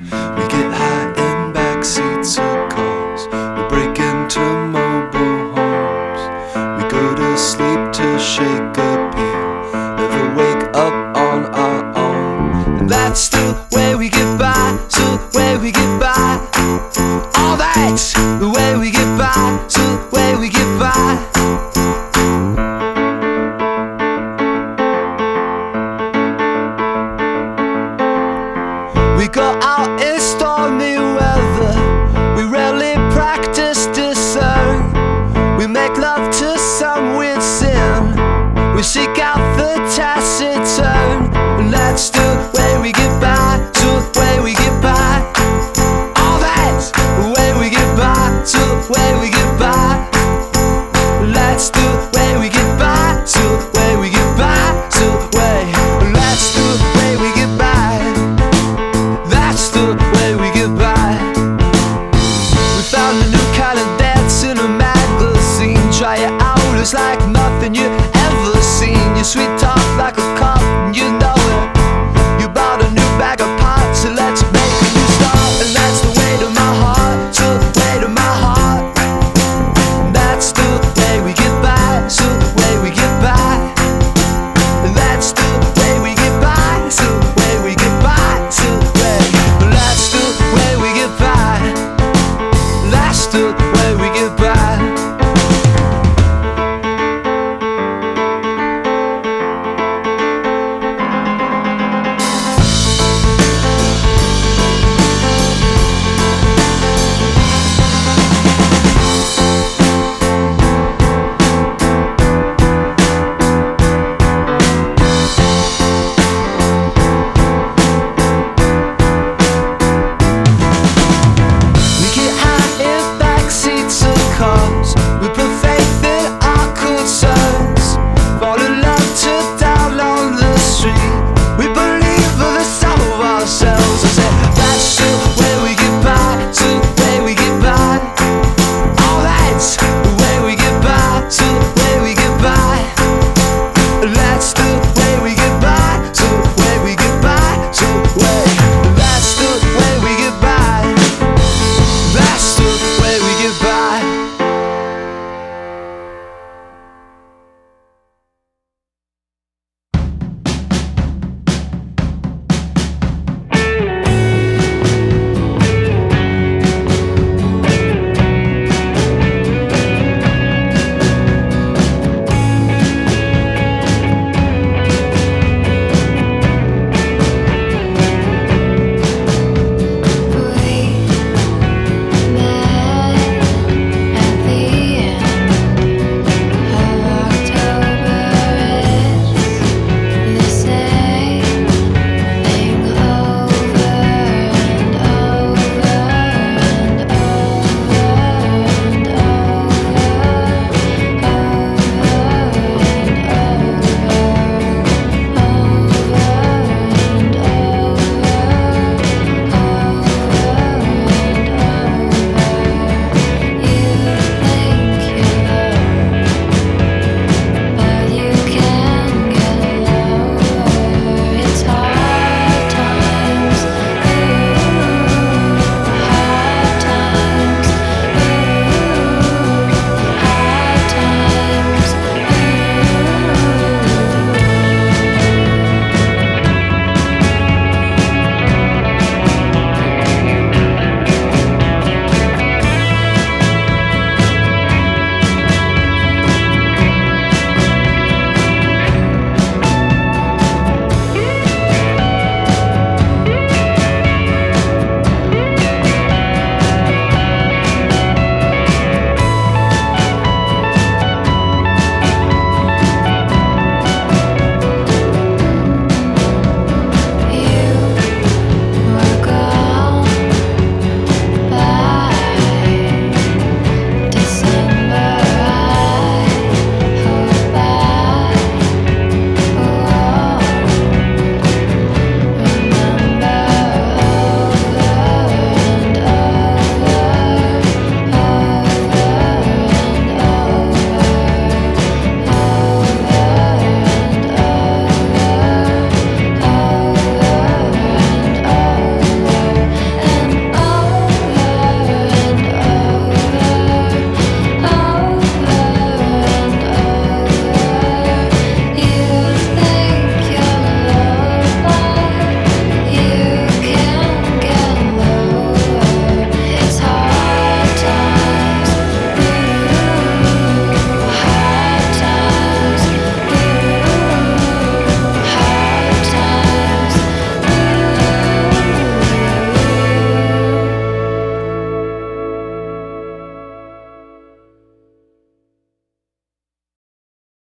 We 0.03 0.49
get 0.49 0.73
high 0.73 1.12
in 1.12 1.79
of 1.79 2.69
cars. 2.69 3.27
We 3.29 3.69
break 3.69 3.99
into 4.01 4.41
mobile 4.41 5.55
homes. 5.55 6.83
We 6.83 6.91
go 6.91 7.15
to 7.15 7.39
sleep 7.39 7.93
to 7.93 8.19
shake 8.19 8.88
All 17.78 17.96